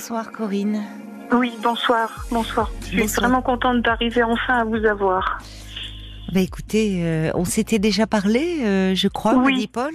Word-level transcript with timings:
Bonsoir 0.00 0.32
Corinne. 0.32 0.82
Oui, 1.30 1.52
bonsoir, 1.62 2.24
bonsoir. 2.32 2.70
Je 2.80 2.86
suis 2.86 2.96
Bonsoir. 3.00 3.28
vraiment 3.28 3.42
contente 3.42 3.82
d'arriver 3.82 4.22
enfin 4.22 4.54
à 4.60 4.64
vous 4.64 4.82
avoir. 4.86 5.40
Bah 6.32 6.40
écoutez, 6.40 7.02
euh, 7.04 7.30
on 7.34 7.44
s'était 7.44 7.78
déjà 7.78 8.06
parlé, 8.06 8.64
euh, 8.64 8.94
je 8.94 9.08
crois, 9.08 9.34
Oui. 9.34 9.66
Paul. 9.70 9.92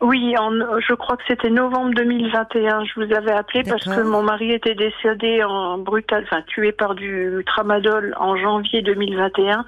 Oui, 0.00 0.36
en, 0.38 0.52
je 0.78 0.94
crois 0.94 1.16
que 1.16 1.24
c'était 1.26 1.50
novembre 1.50 1.94
2021. 1.96 2.84
Je 2.84 2.92
vous 2.94 3.12
avais 3.12 3.32
appelé 3.32 3.64
parce 3.64 3.82
que 3.82 4.02
mon 4.02 4.22
mari 4.22 4.52
était 4.52 4.76
décédé 4.76 5.42
en 5.42 5.78
brutal, 5.78 6.22
enfin 6.30 6.42
tué 6.46 6.70
par 6.70 6.94
du 6.94 7.42
tramadol 7.44 8.14
en 8.20 8.36
janvier 8.36 8.82
2021. 8.82 9.64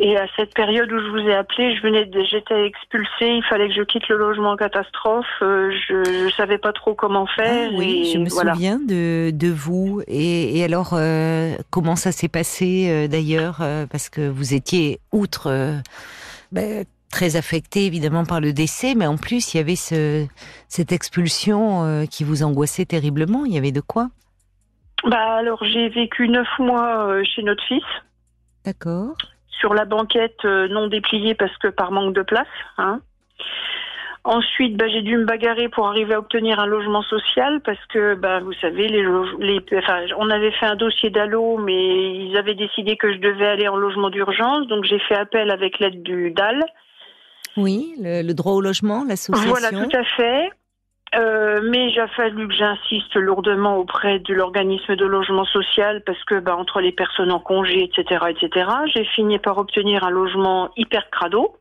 Et 0.00 0.16
à 0.16 0.26
cette 0.36 0.54
période 0.54 0.92
où 0.92 0.98
je 1.00 1.08
vous 1.08 1.28
ai 1.28 1.34
appelé, 1.34 1.74
je 1.74 1.82
venais, 1.82 2.08
j'étais 2.30 2.64
expulsée. 2.66 3.08
Il 3.34 3.42
fallait 3.50 3.66
que 3.66 3.74
je 3.74 3.82
quitte 3.82 4.08
le 4.08 4.16
logement 4.16 4.50
en 4.52 4.56
catastrophe. 4.56 5.26
euh, 5.42 5.72
je, 5.72 6.04
je 6.28 6.34
savais 6.36 6.58
pas 6.58 6.72
trop 6.72 6.94
comment 6.94 7.26
faire. 7.26 7.70
Ah 7.72 7.74
oui, 7.76 8.02
et 8.06 8.12
je 8.12 8.18
me 8.18 8.28
voilà. 8.28 8.54
souviens 8.54 8.78
de, 8.78 9.32
de 9.32 9.48
vous. 9.48 10.00
Et, 10.06 10.56
et 10.56 10.62
alors, 10.62 10.90
euh, 10.92 11.56
comment 11.70 11.96
ça 11.96 12.12
s'est 12.12 12.28
passé 12.28 12.86
euh, 12.88 13.08
d'ailleurs 13.08 13.58
Parce 13.90 14.08
que 14.08 14.28
vous 14.28 14.54
étiez, 14.54 15.00
outre, 15.10 15.48
euh, 15.48 15.74
ben, 16.52 16.84
très 17.10 17.34
affecté 17.34 17.86
évidemment 17.86 18.24
par 18.24 18.40
le 18.40 18.52
décès, 18.52 18.94
mais 18.94 19.06
en 19.06 19.16
plus, 19.16 19.52
il 19.52 19.56
y 19.56 19.60
avait 19.60 19.74
ce, 19.74 20.26
cette 20.68 20.92
expulsion 20.92 22.06
qui 22.08 22.22
vous 22.22 22.44
angoissait 22.44 22.84
terriblement. 22.84 23.44
Il 23.46 23.52
y 23.52 23.58
avait 23.58 23.72
de 23.72 23.80
quoi? 23.80 24.10
Bah 25.04 25.36
alors 25.38 25.64
j'ai 25.64 25.88
vécu 25.88 26.28
neuf 26.28 26.48
mois 26.58 27.22
chez 27.24 27.42
notre 27.42 27.64
fils. 27.64 27.82
D'accord. 28.64 29.16
Sur 29.58 29.74
la 29.74 29.84
banquette 29.84 30.44
euh, 30.44 30.68
non 30.68 30.86
dépliée 30.88 31.34
parce 31.34 31.56
que 31.58 31.68
par 31.68 31.90
manque 31.92 32.14
de 32.14 32.22
place. 32.22 32.46
Hein. 32.78 33.00
Ensuite, 34.24 34.76
bah, 34.76 34.86
j'ai 34.88 35.00
dû 35.02 35.16
me 35.16 35.24
bagarrer 35.24 35.68
pour 35.68 35.86
arriver 35.88 36.14
à 36.14 36.18
obtenir 36.18 36.60
un 36.60 36.66
logement 36.66 37.02
social 37.02 37.60
parce 37.64 37.82
que, 37.86 38.14
bah, 38.14 38.40
vous 38.40 38.52
savez, 38.54 38.88
les, 38.88 39.02
loge- 39.02 39.36
les, 39.38 39.60
enfin, 39.78 40.00
on 40.18 40.28
avait 40.28 40.50
fait 40.50 40.66
un 40.66 40.76
dossier 40.76 41.08
d'allo, 41.08 41.56
mais 41.56 42.26
ils 42.26 42.36
avaient 42.36 42.54
décidé 42.56 42.96
que 42.96 43.10
je 43.12 43.18
devais 43.18 43.46
aller 43.46 43.68
en 43.68 43.76
logement 43.76 44.10
d'urgence, 44.10 44.66
donc 44.66 44.84
j'ai 44.84 44.98
fait 44.98 45.14
appel 45.14 45.50
avec 45.50 45.78
l'aide 45.78 46.02
du 46.02 46.30
DAL. 46.32 46.62
Oui, 47.56 47.94
le, 48.00 48.22
le 48.22 48.34
droit 48.34 48.52
au 48.52 48.60
logement, 48.60 49.04
l'association. 49.08 49.50
Voilà, 49.50 49.70
tout 49.70 49.96
à 49.96 50.04
fait. 50.04 50.50
Euh, 51.14 51.60
mais 51.62 51.90
il 51.90 52.00
a 52.00 52.08
fallu 52.08 52.48
que 52.48 52.54
j'insiste 52.54 53.14
lourdement 53.14 53.76
auprès 53.76 54.18
de 54.18 54.34
l'organisme 54.34 54.94
de 54.94 55.06
logement 55.06 55.46
social 55.46 56.02
parce 56.04 56.22
que 56.24 56.38
bah, 56.38 56.54
entre 56.56 56.80
les 56.80 56.92
personnes 56.92 57.32
en 57.32 57.40
congé, 57.40 57.84
etc., 57.84 58.26
etc., 58.28 58.70
j'ai 58.94 59.04
fini 59.04 59.38
par 59.38 59.56
obtenir 59.56 60.04
un 60.04 60.10
logement 60.10 60.70
hyper 60.76 61.08
crado. 61.10 61.56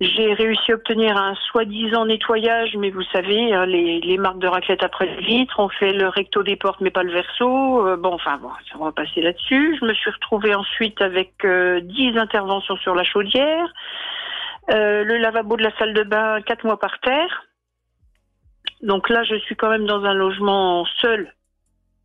J'ai 0.00 0.32
réussi 0.32 0.70
à 0.70 0.76
obtenir 0.76 1.16
un 1.16 1.34
soi-disant 1.50 2.06
nettoyage, 2.06 2.76
mais 2.76 2.90
vous 2.90 3.02
savez, 3.12 3.52
hein, 3.52 3.66
les, 3.66 4.16
marques 4.16 4.38
de 4.38 4.46
raclette 4.46 4.84
après 4.84 5.06
le 5.06 5.20
vitre, 5.22 5.58
on 5.58 5.68
fait 5.68 5.92
le 5.92 6.06
recto 6.06 6.44
des 6.44 6.54
portes, 6.54 6.80
mais 6.80 6.90
pas 6.90 7.02
le 7.02 7.10
verso. 7.10 7.84
Euh, 7.84 7.96
bon, 7.96 8.12
enfin, 8.14 8.36
bon, 8.36 8.50
ça, 8.70 8.76
on 8.78 8.84
va 8.84 8.92
passer 8.92 9.22
là-dessus. 9.22 9.76
Je 9.80 9.84
me 9.84 9.92
suis 9.94 10.10
retrouvée 10.10 10.54
ensuite 10.54 11.02
avec 11.02 11.32
euh, 11.44 11.80
10 11.80 12.16
interventions 12.16 12.76
sur 12.76 12.94
la 12.94 13.02
chaudière, 13.02 13.72
euh, 14.70 15.02
le 15.02 15.16
lavabo 15.16 15.56
de 15.56 15.64
la 15.64 15.76
salle 15.78 15.94
de 15.94 16.04
bain, 16.04 16.42
quatre 16.42 16.64
mois 16.64 16.78
par 16.78 17.00
terre. 17.00 17.47
Donc 18.82 19.08
là, 19.08 19.22
je 19.24 19.36
suis 19.40 19.56
quand 19.56 19.70
même 19.70 19.86
dans 19.86 20.04
un 20.04 20.14
logement 20.14 20.84
seul 21.00 21.32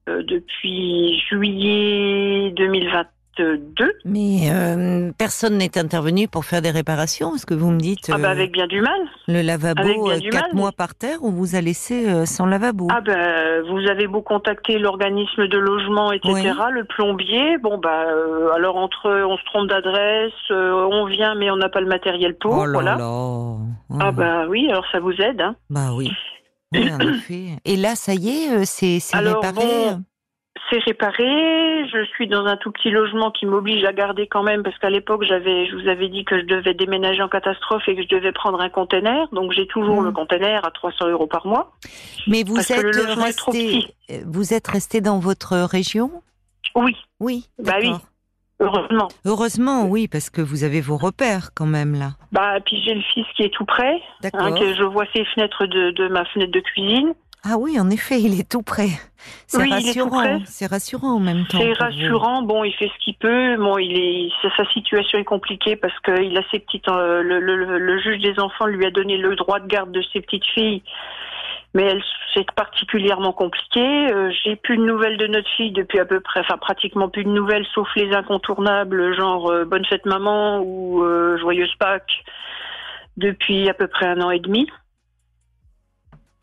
euh, 0.10 0.24
depuis 0.24 1.20
juillet 1.30 2.52
2022. 2.58 3.10
Mais 4.06 4.52
euh, 4.52 5.12
personne 5.18 5.58
n'est 5.58 5.76
intervenu 5.78 6.28
pour 6.28 6.46
faire 6.46 6.62
des 6.62 6.70
réparations, 6.70 7.34
est-ce 7.36 7.48
que 7.48 7.56
vous 7.56 7.72
me 7.72 7.80
dites 7.80 8.12
Ah 8.14 8.20
bah 8.20 8.28
euh, 8.28 8.32
avec 8.32 8.52
bien 8.52 8.68
du 8.68 8.80
mal. 8.80 9.00
le 9.28 9.42
lavabo 9.42 9.82
bien 9.82 10.16
euh, 10.18 10.20
du 10.20 10.30
quatre 10.30 10.50
mal. 10.50 10.56
mois 10.56 10.72
par 10.72 10.94
terre, 10.94 11.18
on 11.24 11.32
vous 11.32 11.56
a 11.56 11.62
laissé 11.62 12.28
sans 12.28 12.46
lavabo? 12.46 12.90
Ah 12.92 13.02
ben 13.02 13.64
vous 13.72 13.90
avez 13.90 14.06
beau 14.06 14.22
contacter 14.22 14.78
l'organisme 14.78 15.48
de 15.48 15.58
logement, 15.58 16.12
etc. 16.12 16.52
Le 16.74 16.84
plombier, 16.84 17.58
bon 17.58 17.80
bah 17.80 18.06
alors 18.56 18.76
entre 18.78 19.10
on 19.26 19.36
se 19.38 19.46
trompe 19.46 19.68
d'adresse, 19.68 20.32
on 20.52 21.06
vient 21.08 21.34
mais 21.34 21.50
on 21.50 21.56
n'a 21.58 21.70
pas 21.70 21.82
le 21.82 21.88
matériel 21.88 22.36
pour, 22.36 22.56
Oh 22.56 22.66
là 22.68 22.72
voilà. 22.74 22.96
là 22.98 23.08
Oh. 23.10 23.58
Ah 24.00 24.12
bah 24.12 24.46
oui, 24.48 24.68
alors 24.70 24.86
ça 24.92 25.00
vous 25.00 25.14
aide. 25.14 25.42
Hein. 25.42 25.56
Bah 25.72 25.90
oui. 25.96 26.12
Oui, 26.74 26.92
en 26.92 27.00
effet. 27.14 27.58
Et 27.66 27.76
là, 27.78 27.96
ça 27.96 28.14
y 28.14 28.30
est, 28.30 28.52
euh, 28.52 28.64
c'est 28.66 29.00
réparé 29.18 29.54
bon, 29.54 30.04
C'est 30.70 30.80
réparé. 30.80 31.86
Je 31.92 32.06
suis 32.16 32.28
dans 32.28 32.46
un 32.46 32.58
tout 32.58 32.72
petit 32.72 32.90
logement 32.90 33.32
qui 33.32 33.46
m'oblige 33.46 33.84
à 33.84 33.94
garder 33.94 34.28
quand 34.28 34.44
même 34.44 34.64
parce 34.64 34.78
qu'à 34.80 34.90
l'époque 34.90 35.24
j'avais, 35.24 35.68
je 35.68 35.76
vous 35.76 35.88
avais 35.88 36.10
dit 36.10 36.26
que 36.26 36.40
je 36.40 36.46
devais 36.46 36.74
déménager 36.74 37.22
en 37.22 37.28
catastrophe 37.30 37.84
et 37.88 37.96
que 37.96 38.02
je 38.04 38.08
devais 38.08 38.32
prendre 38.32 38.60
un 38.62 38.70
container. 38.70 39.28
Donc 39.34 39.52
j'ai 39.52 39.68
toujours 39.68 40.02
Mm. 40.02 40.06
le 40.06 40.12
container 40.12 40.66
à 40.66 40.72
300 40.72 41.10
euros 41.10 41.28
par 41.28 41.46
mois. 41.46 41.74
Mais 42.28 42.44
vous 42.44 42.56
parce 42.56 42.68
que 42.68 42.74
êtes 42.74 42.82
le 42.84 42.92
logement 42.92 43.26
est 43.26 43.38
trop 43.38 43.52
resté, 43.52 43.94
euh, 44.12 44.22
vous 44.26 44.54
êtes 44.54 44.68
resté 44.68 45.02
dans 45.02 45.20
votre 45.20 45.56
région? 45.58 46.12
Oui, 46.76 46.96
Oui. 47.20 47.48
Bah 47.60 47.76
oui. 47.82 47.92
Heureusement. 48.64 49.08
Heureusement, 49.26 49.86
oui, 49.86 50.08
parce 50.08 50.30
que 50.30 50.42
vous 50.42 50.64
avez 50.64 50.82
vos 50.82 50.98
repères 50.98 51.50
quand 51.56 51.66
même 51.66 51.94
là. 51.94 52.12
Bah 52.32 52.60
puis 52.66 52.82
j'ai 52.84 52.94
le 52.96 53.02
fils 53.14 53.26
qui 53.36 53.44
est 53.44 53.54
tout 53.54 53.66
près. 53.66 54.02
D'accord. 54.22 54.42
Hein, 54.48 54.54
que 54.60 54.74
je 54.74 54.84
vois 54.84 55.06
ses 55.16 55.26
fenêtres 55.26 55.66
de, 55.66 55.92
de 55.92 56.08
ma 56.08 56.26
fenêtre 56.26 56.52
de 56.52 56.60
cuisine. 56.60 57.14
Ah 57.46 57.58
oui, 57.60 57.78
en 57.78 57.90
effet, 57.90 58.22
il 58.22 58.40
est 58.40 58.50
tout 58.50 58.62
près. 58.62 58.88
C'est 59.48 59.62
Oui, 59.62 59.70
rassurant. 59.70 60.40
C'est 60.46 60.66
rassurant 60.66 61.16
en 61.16 61.20
même 61.20 61.46
temps. 61.46 61.58
C'est 61.60 61.74
vous. 61.74 61.78
rassurant. 61.78 62.42
Bon, 62.42 62.64
il 62.64 62.72
fait 62.74 62.88
ce 62.88 63.04
qu'il 63.04 63.16
peut. 63.16 63.58
Bon, 63.58 63.78
il 63.78 63.92
est 63.98 64.30
sa, 64.56 64.64
situation 64.72 65.20
est 65.20 65.26
compliquée 65.26 65.76
parce 65.76 65.94
qu'il 66.06 66.38
a 66.38 66.42
ses 66.52 66.60
petites. 66.60 66.88
euh, 66.88 67.22
le, 67.22 67.42
le- 67.42 67.78
le 67.80 68.00
juge 68.02 68.20
des 68.22 68.40
enfants 68.40 68.66
lui 68.66 68.86
a 68.86 68.92
donné 68.92 69.18
le 69.18 69.36
droit 69.36 69.60
de 69.60 69.68
garde 69.68 69.92
de 69.92 70.02
ses 70.14 70.22
petites 70.22 70.46
filles, 70.54 70.84
mais 71.74 71.92
c'est 72.34 72.50
particulièrement 72.52 73.34
compliqué. 73.34 73.82
Euh, 73.82 74.32
J'ai 74.44 74.56
plus 74.56 74.78
de 74.78 74.84
nouvelles 74.84 75.18
de 75.18 75.28
notre 75.28 75.50
fille 75.56 75.72
depuis 75.72 76.00
à 76.00 76.06
peu 76.06 76.20
près, 76.20 76.40
enfin 76.40 76.58
pratiquement 76.58 77.10
plus 77.10 77.24
de 77.24 77.30
nouvelles, 77.30 77.66
sauf 77.74 77.88
les 77.96 78.14
incontournables, 78.14 79.16
genre 79.16 79.50
euh, 79.50 79.66
bonne 79.66 79.86
fête 79.86 80.06
maman 80.06 80.60
ou 80.62 81.04
euh, 81.04 81.38
joyeuse 81.38 81.74
Pâques, 81.80 82.24
depuis 83.18 83.70
à 83.70 83.74
peu 83.74 83.88
près 83.88 84.06
un 84.06 84.22
an 84.22 84.32
et 84.32 84.40
demi. 84.40 84.68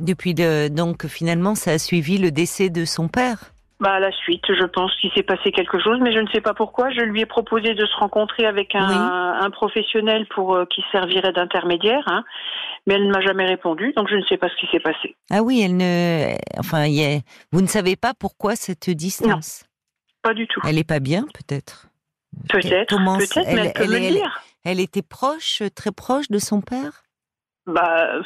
Depuis 0.01 0.35
donc 0.35 1.07
finalement, 1.07 1.55
ça 1.55 1.73
a 1.73 1.79
suivi 1.79 2.17
le 2.17 2.31
décès 2.31 2.71
de 2.71 2.87
son 2.87 3.09
père. 3.09 3.53
Bah, 3.81 3.95
à 3.95 3.99
la 4.01 4.13
suite, 4.13 4.45
je 4.49 4.65
pense 4.65 4.95
qu'il 4.97 5.11
s'est 5.13 5.23
passé 5.23 5.53
quelque 5.53 5.79
chose, 5.81 5.99
mais 6.03 6.13
je 6.13 6.19
ne 6.19 6.29
sais 6.29 6.43
pas 6.43 6.53
pourquoi. 6.53 6.91
Je 6.91 7.01
lui 7.01 7.23
ai 7.23 7.27
proposé 7.27 7.75
de 7.75 7.87
se 7.87 7.97
rencontrer 7.97 8.45
avec 8.45 8.75
un, 8.75 8.89
Oui. 8.89 8.95
un 9.47 9.51
professionnel 9.51 10.27
pour 10.35 10.55
euh, 10.55 10.67
qui 10.67 10.85
servirait 10.93 11.33
d'intermédiaire, 11.33 12.03
hein, 12.07 12.23
mais 12.87 12.95
elle 12.95 13.07
ne 13.07 13.13
m'a 13.13 13.23
jamais 13.23 13.47
répondu, 13.47 13.95
donc 13.97 14.09
je 14.11 14.17
ne 14.17 14.23
sais 14.25 14.37
pas 14.37 14.51
ce 14.51 14.57
qui 14.57 14.67
s'est 14.71 14.81
passé. 14.81 15.17
Ah 15.31 15.43
oui, 15.43 15.63
elle 15.65 15.79
ne, 15.79 16.35
enfin, 16.59 16.85
il 16.85 16.93
y 16.95 17.05
a- 17.05 17.21
vous 17.53 17.63
ne 17.63 17.67
savez 17.67 17.97
pas 17.97 18.13
pourquoi 18.13 18.55
cette 18.55 18.91
distance? 18.91 19.65
Pas 20.23 20.35
du 20.35 20.47
tout. 20.47 20.61
Elle 20.69 20.77
est 20.77 20.87
pas 20.87 21.01
bien, 21.01 21.23
peut-être? 21.33 21.87
Peut-être, 22.51 22.95
Comment 22.95 23.17
peut-être, 23.17 23.37
mais 23.37 23.45
elle, 23.47 23.59
elle- 23.69 23.73
peut 23.73 23.81
me 23.87 23.95
elle- 23.95 24.01
le 24.03 24.07
elle- 24.09 24.15
dire. 24.15 24.41
Elle 24.63 24.81
était 24.81 25.03
proche, 25.03 25.63
très 25.75 25.91
proche 25.91 26.29
de 26.29 26.39
son 26.39 26.61
père? 26.61 27.03
Bah, 27.67 28.21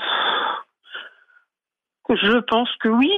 je 2.08 2.38
pense 2.48 2.68
que 2.80 2.88
oui. 2.88 3.12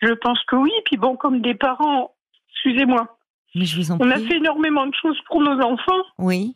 Je 0.00 0.12
pense 0.12 0.42
que 0.44 0.56
oui. 0.56 0.72
Puis 0.84 0.96
bon, 0.96 1.16
comme 1.16 1.40
des 1.40 1.54
parents, 1.54 2.12
excusez-moi, 2.52 3.16
Mais 3.54 3.64
je 3.64 3.76
vous 3.76 3.90
en 3.92 3.98
on 4.00 4.10
a 4.10 4.18
fait 4.18 4.36
énormément 4.36 4.86
de 4.86 4.94
choses 4.94 5.18
pour 5.26 5.40
nos 5.40 5.60
enfants. 5.62 6.02
Oui. 6.18 6.54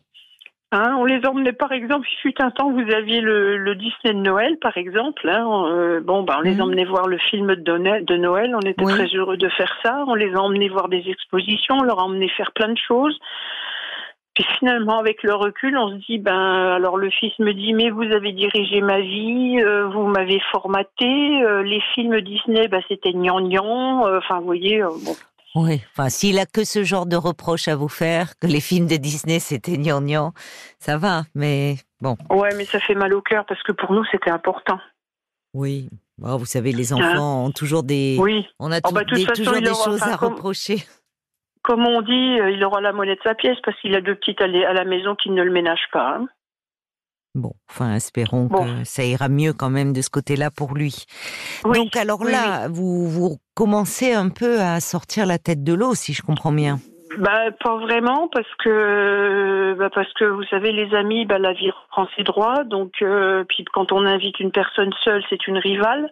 Hein, 0.73 0.95
on 0.99 1.03
les 1.03 1.25
emmenait, 1.25 1.51
par 1.51 1.73
exemple, 1.73 2.07
il 2.09 2.17
fut 2.21 2.41
un 2.41 2.49
temps, 2.49 2.71
vous 2.71 2.89
aviez 2.93 3.19
le, 3.19 3.57
le 3.57 3.75
Disney 3.75 4.13
de 4.13 4.19
Noël, 4.21 4.57
par 4.61 4.77
exemple. 4.77 5.27
Hein, 5.27 5.45
euh, 5.67 5.99
bon, 5.99 6.23
bah, 6.23 6.37
on 6.37 6.41
les 6.43 6.55
Mhm. 6.55 6.61
emmenait 6.61 6.85
voir 6.85 7.07
le 7.07 7.17
film 7.17 7.55
de 7.55 7.77
Noël, 7.77 8.05
de 8.05 8.15
Noël. 8.15 8.55
On 8.55 8.61
était 8.61 8.81
Oui. 8.85 8.93
très 8.93 9.07
heureux 9.07 9.35
de 9.35 9.49
faire 9.49 9.75
ça. 9.83 10.05
On 10.07 10.13
les 10.15 10.33
a 10.33 10.39
emmenés 10.41 10.69
voir 10.69 10.87
des 10.87 11.03
expositions. 11.09 11.75
On 11.79 11.83
leur 11.83 11.99
a 11.99 12.03
emmené 12.03 12.29
faire 12.29 12.53
plein 12.53 12.69
de 12.69 12.77
choses. 12.77 13.19
Puis 14.33 14.45
finalement, 14.59 14.97
avec 14.99 15.23
le 15.23 15.33
recul, 15.33 15.77
on 15.77 15.89
se 15.89 16.05
dit, 16.05 16.17
ben, 16.17 16.33
alors 16.33 16.95
le 16.97 17.09
fils 17.09 17.37
me 17.39 17.53
dit, 17.53 17.73
mais 17.73 17.89
vous 17.89 18.03
avez 18.03 18.31
dirigé 18.31 18.79
ma 18.81 19.01
vie, 19.01 19.59
euh, 19.59 19.89
vous 19.89 20.07
m'avez 20.07 20.39
formaté, 20.51 21.05
euh, 21.43 21.63
les 21.63 21.81
films 21.93 22.21
Disney, 22.21 22.67
ben, 22.69 22.81
c'était 22.87 23.11
gnangnan. 23.11 24.07
Euh, 24.07 24.19
Enfin, 24.19 24.39
vous 24.39 24.45
voyez, 24.45 24.81
bon. 24.81 25.15
Oui. 25.53 25.81
Enfin, 25.91 26.07
s'il 26.07 26.39
a 26.39 26.45
que 26.45 26.63
ce 26.63 26.85
genre 26.85 27.05
de 27.05 27.17
reproches 27.17 27.67
à 27.67 27.75
vous 27.75 27.89
faire, 27.89 28.37
que 28.39 28.47
les 28.47 28.61
films 28.61 28.87
de 28.87 28.95
Disney 28.95 29.39
c'était 29.39 29.75
gnangnan, 29.77 30.31
ça 30.79 30.97
va. 30.97 31.23
Mais 31.35 31.75
bon. 31.99 32.15
Ouais, 32.29 32.55
mais 32.55 32.63
ça 32.63 32.79
fait 32.79 32.95
mal 32.95 33.13
au 33.13 33.21
cœur 33.21 33.43
parce 33.45 33.61
que 33.63 33.73
pour 33.73 33.91
nous, 33.91 34.05
c'était 34.13 34.29
important. 34.31 34.79
Oui. 35.53 35.89
Bon, 36.17 36.37
vous 36.37 36.45
savez, 36.45 36.71
les 36.71 36.93
enfants 36.93 37.45
ont 37.47 37.51
toujours 37.51 37.83
des, 37.83 38.15
Hein 38.17 38.23
Oui. 38.23 38.45
on 38.59 38.71
a 38.71 38.77
Oh, 38.85 38.91
bah, 38.93 39.03
des- 39.03 39.25
façon, 39.25 39.43
toujours 39.43 39.59
des 39.59 39.65
choses 39.65 40.01
enfin, 40.01 40.11
à 40.11 40.15
reprocher. 40.15 40.83
Comme 41.63 41.85
on 41.85 42.01
dit, 42.01 42.39
euh, 42.39 42.51
il 42.51 42.63
aura 42.63 42.81
la 42.81 42.91
monnaie 42.91 43.15
de 43.15 43.21
sa 43.23 43.35
pièce 43.35 43.57
parce 43.63 43.79
qu'il 43.81 43.95
a 43.95 44.01
deux 44.01 44.15
petites 44.15 44.41
à 44.41 44.47
la 44.47 44.83
maison 44.85 45.15
qui 45.15 45.29
ne 45.29 45.43
le 45.43 45.51
ménagent 45.51 45.89
pas. 45.91 46.17
hein. 46.19 46.27
Bon, 47.33 47.53
enfin, 47.69 47.95
espérons 47.95 48.45
Bon. 48.47 48.65
que 48.65 48.83
ça 48.83 49.03
ira 49.05 49.29
mieux 49.29 49.53
quand 49.53 49.69
même 49.69 49.93
de 49.93 50.01
ce 50.01 50.09
côté-là 50.09 50.49
pour 50.51 50.73
lui. 50.73 51.05
Oui, 51.63 51.77
Donc, 51.77 51.95
alors 51.95 52.19
oui, 52.21 52.31
là, 52.31 52.67
vous, 52.67 53.07
vous 53.07 53.37
commencez 53.55 54.11
un 54.13 54.27
peu 54.29 54.59
à 54.59 54.81
sortir 54.81 55.25
la 55.25 55.37
tête 55.37 55.63
de 55.63 55.73
l'eau, 55.73 55.93
si 55.95 56.11
je 56.13 56.23
comprends 56.23 56.51
bien. 56.51 56.79
Bah, 57.19 57.51
pas 57.63 57.77
vraiment, 57.77 58.27
parce 58.29 58.47
que, 58.63 59.75
bah, 59.77 59.89
parce 59.93 60.11
que 60.13 60.25
vous 60.25 60.43
savez, 60.49 60.71
les 60.73 60.93
amis, 60.95 61.25
bah, 61.25 61.39
la 61.39 61.53
vie 61.53 61.69
reprend 61.71 62.07
ses 62.17 62.23
droits. 62.23 62.63
Donc, 62.65 62.93
euh, 63.01 63.43
puis 63.47 63.63
quand 63.65 63.91
on 63.93 64.05
invite 64.05 64.39
une 64.41 64.51
personne 64.51 64.91
seule, 65.03 65.23
c'est 65.29 65.47
une 65.47 65.57
rivale. 65.57 66.09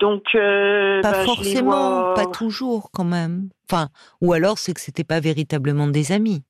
Donc, 0.00 0.34
euh, 0.34 1.02
pas 1.02 1.12
bah, 1.12 1.24
forcément, 1.24 1.70
vois- 2.00 2.14
pas 2.14 2.26
toujours 2.26 2.90
quand 2.92 3.04
même. 3.04 3.50
Enfin, 3.70 3.88
ou 4.20 4.32
alors 4.32 4.58
c'est 4.58 4.72
que 4.72 4.80
c'était 4.80 5.04
pas 5.04 5.20
véritablement 5.20 5.86
des 5.86 6.10
amis. 6.10 6.42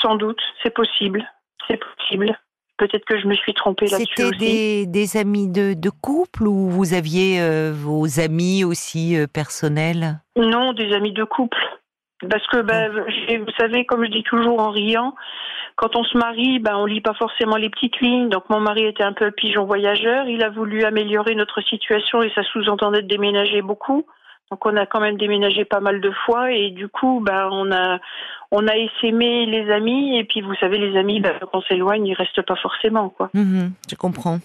Sans 0.00 0.16
doute, 0.16 0.40
c'est 0.62 0.72
possible. 0.74 1.22
C'est 1.68 1.78
possible. 1.78 2.38
Peut-être 2.76 3.04
que 3.04 3.20
je 3.20 3.26
me 3.28 3.34
suis 3.34 3.54
trompée 3.54 3.86
là-dessus 3.86 4.14
C'était 4.16 4.36
des, 4.36 4.86
des 4.86 5.16
amis 5.16 5.48
de, 5.48 5.74
de 5.74 5.90
couple 5.90 6.48
ou 6.48 6.68
vous 6.68 6.92
aviez 6.92 7.40
euh, 7.40 7.72
vos 7.72 8.18
amis 8.18 8.64
aussi 8.64 9.16
euh, 9.16 9.26
personnels? 9.28 10.20
Non, 10.36 10.72
des 10.72 10.92
amis 10.92 11.12
de 11.12 11.22
couple. 11.24 11.58
Parce 12.30 12.46
que, 12.46 12.62
ben, 12.62 12.92
j'ai- 13.28 13.38
vous 13.38 13.50
savez, 13.58 13.84
comme 13.84 14.04
je 14.04 14.10
dis 14.10 14.22
toujours 14.22 14.60
en 14.60 14.70
riant, 14.70 15.14
quand 15.76 15.96
on 15.96 16.04
se 16.04 16.16
marie, 16.16 16.58
ben, 16.60 16.76
on 16.76 16.86
lit 16.86 17.00
pas 17.00 17.14
forcément 17.14 17.56
les 17.56 17.68
petites 17.68 18.00
lignes. 18.00 18.28
Donc, 18.28 18.48
mon 18.48 18.60
mari 18.60 18.84
était 18.86 19.02
un 19.02 19.12
peu 19.12 19.26
un 19.26 19.30
pigeon 19.32 19.64
voyageur. 19.66 20.26
Il 20.28 20.42
a 20.44 20.48
voulu 20.48 20.84
améliorer 20.84 21.34
notre 21.34 21.60
situation 21.62 22.22
et 22.22 22.30
ça 22.34 22.42
sous-entendait 22.44 23.02
de 23.02 23.08
déménager 23.08 23.60
beaucoup. 23.62 24.06
Donc, 24.50 24.64
on 24.66 24.76
a 24.76 24.86
quand 24.86 25.00
même 25.00 25.16
déménagé 25.16 25.64
pas 25.64 25.80
mal 25.80 26.00
de 26.00 26.10
fois 26.24 26.52
et 26.52 26.70
du 26.70 26.88
coup, 26.88 27.20
ben, 27.24 27.48
on 27.50 27.72
a, 27.72 27.98
on 28.52 28.68
a 28.68 28.76
essaimé 28.76 29.46
les 29.46 29.70
amis 29.72 30.16
et 30.18 30.24
puis, 30.24 30.40
vous 30.42 30.54
savez, 30.60 30.78
les 30.78 30.96
amis, 30.96 31.20
ben, 31.20 31.34
quand 31.40 31.58
on 31.58 31.62
s'éloigne, 31.62 32.06
ils 32.06 32.14
restent 32.14 32.42
pas 32.42 32.56
forcément, 32.56 33.08
quoi. 33.08 33.30
Mhm, 33.34 33.72
Je 33.90 33.96
comprends. 33.96 34.38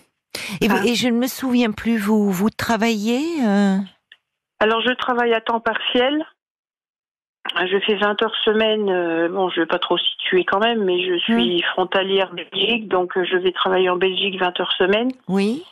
Et, 0.62 0.68
Ah. 0.72 0.82
et 0.86 0.96
je 0.96 1.08
ne 1.10 1.18
me 1.18 1.28
souviens 1.28 1.72
plus, 1.72 1.98
vous, 1.98 2.32
vous 2.32 2.50
travaillez 2.50 3.22
euh, 3.46 3.78
Alors, 4.60 4.82
je 4.82 4.94
travaille 4.94 5.34
à 5.34 5.42
temps 5.42 5.60
partiel. 5.60 6.26
Je 7.56 7.80
fais 7.86 7.96
20 7.96 8.22
heures 8.24 8.36
semaine. 8.46 8.90
euh, 8.90 9.28
bon, 9.30 9.50
je 9.50 9.62
vais 9.62 9.66
pas 9.66 9.80
trop 9.80 9.98
situer 9.98 10.44
quand 10.46 10.60
même, 10.60 10.84
mais 10.84 11.04
je 11.06 11.18
suis 11.20 11.62
frontalière 11.74 12.34
Belgique, 12.34 12.88
donc 12.88 13.18
euh, 13.18 13.24
je 13.26 13.38
vais 13.38 13.52
travailler 13.52 13.90
en 13.90 13.98
Belgique 13.98 14.40
20 14.40 14.60
heures 14.60 14.72
semaine. 14.78 15.12
Oui 15.28 15.64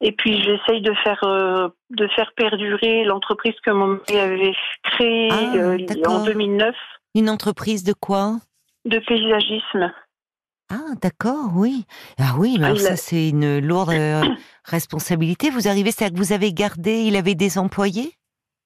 Et 0.00 0.12
puis, 0.12 0.42
j'essaye 0.42 0.80
de 0.82 0.94
faire 1.04 1.22
euh, 1.24 1.68
de 1.90 2.06
faire 2.08 2.32
perdurer 2.34 3.04
l'entreprise 3.04 3.54
que 3.64 3.70
mon 3.70 3.86
mari 4.08 4.18
avait 4.18 4.54
créée 4.84 5.28
Ah, 5.32 5.56
euh, 5.56 5.78
en 6.06 6.20
2009 6.22 6.74
Une 7.14 7.28
entreprise 7.28 7.84
de 7.84 7.92
quoi? 7.92 8.36
De 8.86 8.98
paysagisme. 8.98 9.92
Ah, 10.72 10.94
d'accord, 11.02 11.50
oui. 11.56 11.84
Ah 12.18 12.34
oui, 12.38 12.56
mais 12.58 12.64
Ah, 12.64 12.66
alors 12.68 12.78
il 12.78 12.86
a- 12.86 12.90
ça, 12.90 12.96
c'est 12.96 13.28
une 13.28 13.58
lourde 13.58 13.90
responsabilité. 14.64 15.50
Vous 15.50 15.66
arrivez, 15.68 15.90
c'est-à-dire 15.90 16.14
que 16.18 16.24
vous 16.24 16.32
avez 16.32 16.52
gardé, 16.52 17.02
il 17.02 17.16
avait 17.16 17.34
des 17.34 17.58
employés? 17.58 18.12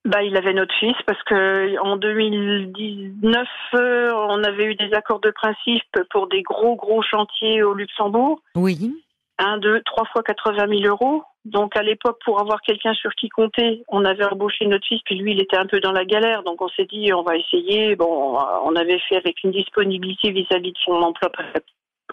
Bah, 0.04 0.22
il 0.22 0.36
avait 0.36 0.52
notre 0.52 0.74
fils 0.74 0.96
parce 1.06 1.22
que 1.22 1.78
en 1.80 1.96
2019, 1.96 3.48
euh, 3.74 4.10
on 4.28 4.44
avait 4.44 4.66
eu 4.66 4.74
des 4.74 4.92
accords 4.92 5.20
de 5.20 5.30
principe 5.30 5.82
pour 6.10 6.28
des 6.28 6.42
gros 6.42 6.76
gros 6.76 7.02
chantiers 7.02 7.62
au 7.62 7.72
Luxembourg. 7.72 8.40
Oui. 8.54 8.92
un, 9.38 9.56
deux, 9.58 9.80
trois 9.80 10.04
fois 10.06 10.22
80 10.22 10.66
000 10.68 10.82
euros. 10.82 11.22
Donc 11.46 11.74
à 11.76 11.82
l'époque, 11.82 12.18
pour 12.22 12.38
avoir 12.38 12.60
quelqu'un 12.60 12.92
sur 12.92 13.14
qui 13.14 13.30
compter, 13.30 13.82
on 13.88 14.04
avait 14.04 14.24
embauché 14.24 14.66
notre 14.66 14.86
fils, 14.86 15.00
puis 15.04 15.16
lui, 15.16 15.32
il 15.32 15.40
était 15.40 15.56
un 15.56 15.66
peu 15.66 15.80
dans 15.80 15.92
la 15.92 16.04
galère. 16.04 16.42
Donc 16.42 16.60
on 16.60 16.68
s'est 16.68 16.86
dit, 16.86 17.10
on 17.14 17.22
va 17.22 17.36
essayer. 17.36 17.96
Bon, 17.96 18.38
on 18.64 18.76
avait 18.76 19.00
fait 19.08 19.16
avec 19.16 19.42
une 19.42 19.52
disponibilité 19.52 20.32
vis-à-vis 20.32 20.72
de 20.72 20.78
son 20.84 20.92
emploi 20.92 21.30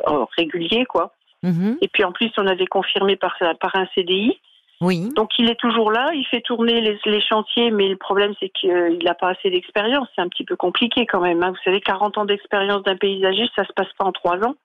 euh, 0.07 0.25
régulier, 0.37 0.85
quoi. 0.85 1.13
Mhm. 1.43 1.77
Et 1.81 1.89
puis 1.89 2.05
en 2.05 2.13
plus, 2.13 2.31
on 2.37 2.47
avait 2.47 2.67
confirmé 2.67 3.17
par, 3.17 3.35
par 3.59 3.75
un 3.75 3.87
CDI. 3.95 4.39
Oui. 4.81 5.09
Donc 5.15 5.29
il 5.37 5.49
est 5.49 5.59
toujours 5.59 5.91
là, 5.91 6.09
il 6.13 6.25
fait 6.25 6.41
tourner 6.41 6.81
les, 6.81 6.99
les 7.05 7.21
chantiers, 7.21 7.71
mais 7.71 7.87
le 7.87 7.97
problème 7.97 8.33
c'est 8.39 8.49
qu'il 8.49 8.99
n'a 9.03 9.13
pas 9.13 9.29
assez 9.29 9.49
d'expérience. 9.49 10.07
C'est 10.15 10.21
un 10.21 10.27
petit 10.27 10.43
peu 10.43 10.55
compliqué 10.55 11.05
quand 11.05 11.21
même. 11.21 11.41
hein. 11.43 11.51
Vous 11.51 11.61
savez, 11.63 11.79
40 11.81 12.17
ans 12.17 12.25
d'expérience 12.25 12.83
d'un 12.83 12.95
paysagiste, 12.97 13.51
ça 13.55 13.63
se 13.65 13.73
passe 13.73 13.91
pas 13.97 14.05
en 14.05 14.11
trois 14.11 14.37
ans. 14.43 14.55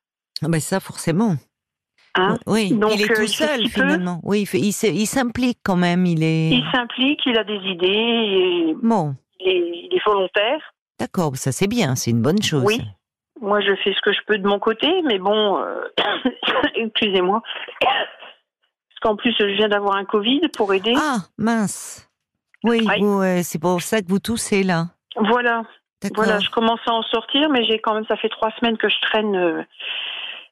Ah 0.42 0.48
ben 0.48 0.60
ça, 0.60 0.80
forcément. 0.80 1.34
Hein? 2.18 2.38
Oui, 2.46 2.72
Donc, 2.72 2.92
il 2.94 3.02
est 3.02 3.04
euh, 3.10 3.14
tout 3.14 3.22
il 3.22 3.26
fait 3.26 3.26
ce 3.26 3.46
seul 3.46 3.60
qu'il 3.60 3.70
peut. 3.72 3.82
finalement. 3.82 4.20
Oui, 4.22 4.48
il 4.54 4.72
s'implique 5.06 5.58
quand 5.62 5.76
même. 5.76 6.06
Il 6.06 6.22
est 6.22 6.48
Il 6.48 6.64
s'implique, 6.72 7.20
il 7.26 7.38
a 7.38 7.44
des 7.44 7.58
idées, 7.58 8.74
bon. 8.82 9.14
il 9.40 9.48
est, 9.48 9.88
il 9.90 9.94
est 9.94 10.02
volontaire. 10.06 10.72
D'accord, 10.98 11.36
ça 11.36 11.52
c'est 11.52 11.68
bien, 11.68 11.94
c'est 11.94 12.10
une 12.10 12.22
bonne 12.22 12.42
chose. 12.42 12.64
Oui. 12.64 12.80
Moi, 13.42 13.60
je 13.60 13.74
fais 13.84 13.92
ce 13.92 14.00
que 14.00 14.14
je 14.14 14.20
peux 14.26 14.38
de 14.38 14.48
mon 14.48 14.58
côté, 14.58 14.88
mais 15.04 15.18
bon, 15.18 15.58
euh, 15.58 15.82
excusez-moi. 16.74 17.42
Qu'en 19.06 19.14
plus, 19.14 19.32
je 19.38 19.44
viens 19.44 19.68
d'avoir 19.68 19.94
un 19.94 20.04
Covid 20.04 20.40
pour 20.56 20.74
aider. 20.74 20.92
Ah 20.96 21.18
mince. 21.38 22.10
Oui, 22.64 22.84
Oui. 22.84 23.04
euh, 23.04 23.40
c'est 23.44 23.60
pour 23.60 23.80
ça 23.80 24.02
que 24.02 24.08
vous 24.08 24.18
toussez 24.18 24.64
là. 24.64 24.88
Voilà, 25.14 25.62
voilà, 26.16 26.40
je 26.40 26.50
commence 26.50 26.80
à 26.86 26.92
en 26.92 27.04
sortir, 27.04 27.48
mais 27.50 27.64
j'ai 27.64 27.78
quand 27.78 27.94
même, 27.94 28.04
ça 28.06 28.16
fait 28.16 28.28
trois 28.28 28.50
semaines 28.58 28.76
que 28.76 28.88
je 28.88 28.96
traîne, 29.02 29.36
euh, 29.36 29.62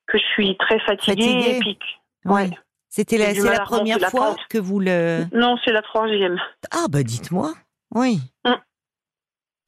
que 0.06 0.18
je 0.18 0.22
suis 0.34 0.56
très 0.56 0.78
fatiguée. 0.78 1.24
Fatiguée 1.24 1.56
et 1.56 1.58
puis, 1.58 1.78
Ouais. 2.26 2.32
ouais. 2.32 2.50
C'était 2.88 3.18
la, 3.18 3.58
première 3.64 3.98
la 3.98 4.08
fois 4.08 4.36
que 4.48 4.58
vous 4.58 4.78
le. 4.78 5.24
Non, 5.32 5.56
c'est 5.64 5.72
la 5.72 5.82
troisième. 5.82 6.40
Ah 6.70 6.86
bah 6.88 7.02
dites-moi. 7.02 7.54
Oui. 7.92 8.20
Hum. 8.44 8.56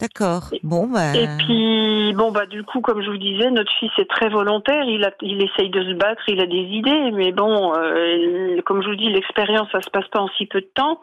D'accord. 0.00 0.50
Bon 0.62 0.86
bah. 0.86 1.14
Et 1.16 1.26
puis, 1.38 2.12
bon, 2.14 2.30
bah, 2.30 2.44
du 2.46 2.62
coup, 2.64 2.80
comme 2.82 3.00
je 3.02 3.10
vous 3.10 3.16
disais, 3.16 3.50
notre 3.50 3.72
fils 3.80 3.90
est 3.98 4.10
très 4.10 4.28
volontaire. 4.28 4.84
Il, 4.84 5.02
a, 5.04 5.10
il 5.22 5.42
essaye 5.42 5.70
de 5.70 5.82
se 5.82 5.94
battre, 5.94 6.22
il 6.28 6.40
a 6.40 6.46
des 6.46 6.54
idées, 6.56 7.10
mais 7.12 7.32
bon, 7.32 7.72
euh, 7.74 8.60
comme 8.66 8.82
je 8.82 8.88
vous 8.88 8.96
dis, 8.96 9.08
l'expérience, 9.08 9.68
ça 9.72 9.80
se 9.80 9.88
passe 9.88 10.06
pas 10.08 10.20
en 10.20 10.28
si 10.36 10.44
peu 10.46 10.60
de 10.60 10.70
temps. 10.74 11.00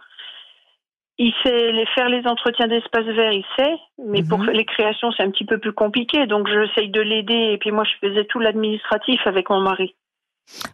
Il 1.18 1.34
sait 1.44 1.72
les, 1.72 1.86
faire 1.96 2.10
les 2.10 2.26
entretiens 2.28 2.68
d'espace 2.68 3.06
vert, 3.06 3.32
il 3.32 3.46
sait, 3.56 3.76
mais 4.04 4.24
pour 4.24 4.40
Mhm. 4.40 4.52
les 4.52 4.66
créations, 4.66 5.12
c'est 5.12 5.24
un 5.24 5.32
petit 5.32 5.46
peu 5.46 5.58
plus 5.58 5.74
compliqué. 5.74 6.26
Donc, 6.28 6.48
j'essaye 6.48 6.90
de 6.90 7.02
l'aider. 7.02 7.52
Et 7.54 7.58
puis, 7.58 7.72
moi, 7.72 7.84
je 7.86 8.08
faisais 8.08 8.26
tout 8.26 8.40
l'administratif 8.40 9.20
avec 9.26 9.50
mon 9.50 9.62
mari. 9.62 9.96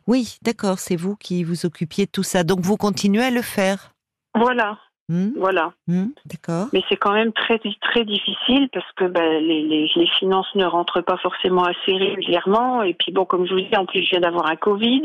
Oui, 0.07 0.37
d'accord. 0.41 0.79
C'est 0.79 0.95
vous 0.95 1.15
qui 1.15 1.43
vous 1.43 1.65
occupiez 1.65 2.05
de 2.05 2.11
tout 2.11 2.23
ça. 2.23 2.43
Donc 2.43 2.61
vous 2.61 2.75
continuez 2.75 3.23
à 3.23 3.29
le 3.31 3.41
faire. 3.43 3.91
Voilà, 4.33 4.77
Hum, 5.09 5.33
voilà. 5.37 5.73
D'accord. 5.87 6.67
Mais 6.71 6.83
c'est 6.87 6.95
quand 6.95 7.13
même 7.13 7.33
très 7.33 7.59
très 7.81 8.05
difficile 8.05 8.69
parce 8.71 8.91
que 8.95 9.05
ben, 9.05 9.43
les, 9.43 9.63
les, 9.63 9.89
les 9.95 10.07
finances 10.19 10.53
ne 10.53 10.65
rentrent 10.65 11.01
pas 11.01 11.17
forcément 11.17 11.63
assez 11.63 11.93
régulièrement. 11.93 12.83
Et 12.83 12.93
puis 12.93 13.11
bon, 13.11 13.25
comme 13.25 13.47
je 13.47 13.53
vous 13.53 13.61
dis, 13.61 13.75
en 13.75 13.87
plus 13.87 14.03
je 14.03 14.11
viens 14.11 14.19
d'avoir 14.19 14.45
un 14.45 14.55
Covid. 14.55 15.01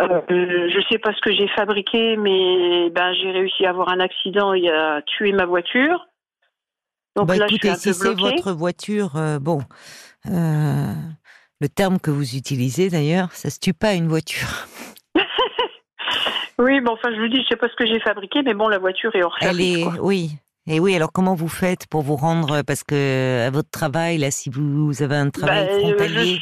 Euh, 0.00 0.20
je 0.28 0.80
sais 0.90 0.98
pas 0.98 1.12
ce 1.14 1.20
que 1.20 1.32
j'ai 1.32 1.46
fabriqué, 1.48 2.16
mais 2.16 2.90
ben 2.90 3.12
j'ai 3.14 3.30
réussi 3.30 3.64
à 3.66 3.70
avoir 3.70 3.90
un 3.90 4.00
accident 4.00 4.52
et 4.52 4.68
à 4.68 5.00
tuer 5.06 5.32
ma 5.32 5.46
voiture. 5.46 6.06
Donc 7.16 7.28
bah 7.28 7.36
là, 7.36 7.46
écoutez, 7.46 7.68
je 7.68 7.74
si 7.74 7.94
suis 7.94 8.08
un 8.08 8.14
c'est 8.14 8.20
votre 8.20 8.52
voiture, 8.52 9.16
euh, 9.16 9.38
bon. 9.38 9.60
euh, 10.26 10.92
le 11.60 11.68
terme 11.68 12.00
que 12.00 12.10
vous 12.10 12.36
utilisez 12.36 12.88
d'ailleurs, 12.88 13.30
ça 13.32 13.50
se 13.50 13.60
tue 13.60 13.74
pas 13.74 13.94
une 13.94 14.08
voiture. 14.08 14.66
Oui, 16.60 16.80
bon, 16.80 16.92
enfin, 16.92 17.08
je 17.14 17.20
vous 17.20 17.28
dis, 17.28 17.42
je 17.42 17.48
sais 17.48 17.56
pas 17.56 17.68
ce 17.68 17.74
que 17.74 17.86
j'ai 17.86 18.00
fabriqué, 18.00 18.42
mais 18.42 18.54
bon, 18.54 18.68
la 18.68 18.78
voiture 18.78 19.14
est 19.16 19.22
hors 19.22 19.36
Elle 19.40 19.48
service. 19.48 19.78
est, 19.78 19.82
quoi. 19.82 19.94
oui. 20.00 20.30
Et 20.66 20.78
oui, 20.78 20.94
alors 20.94 21.10
comment 21.12 21.34
vous 21.34 21.48
faites 21.48 21.86
pour 21.88 22.02
vous 22.02 22.16
rendre, 22.16 22.62
parce 22.62 22.84
que 22.84 23.46
à 23.46 23.50
votre 23.50 23.70
travail, 23.70 24.18
là, 24.18 24.30
si 24.30 24.50
vous 24.50 25.02
avez 25.02 25.16
un 25.16 25.30
travail 25.30 25.66
Ben, 25.66 25.74
euh, 25.74 25.80
frontalier, 25.80 26.38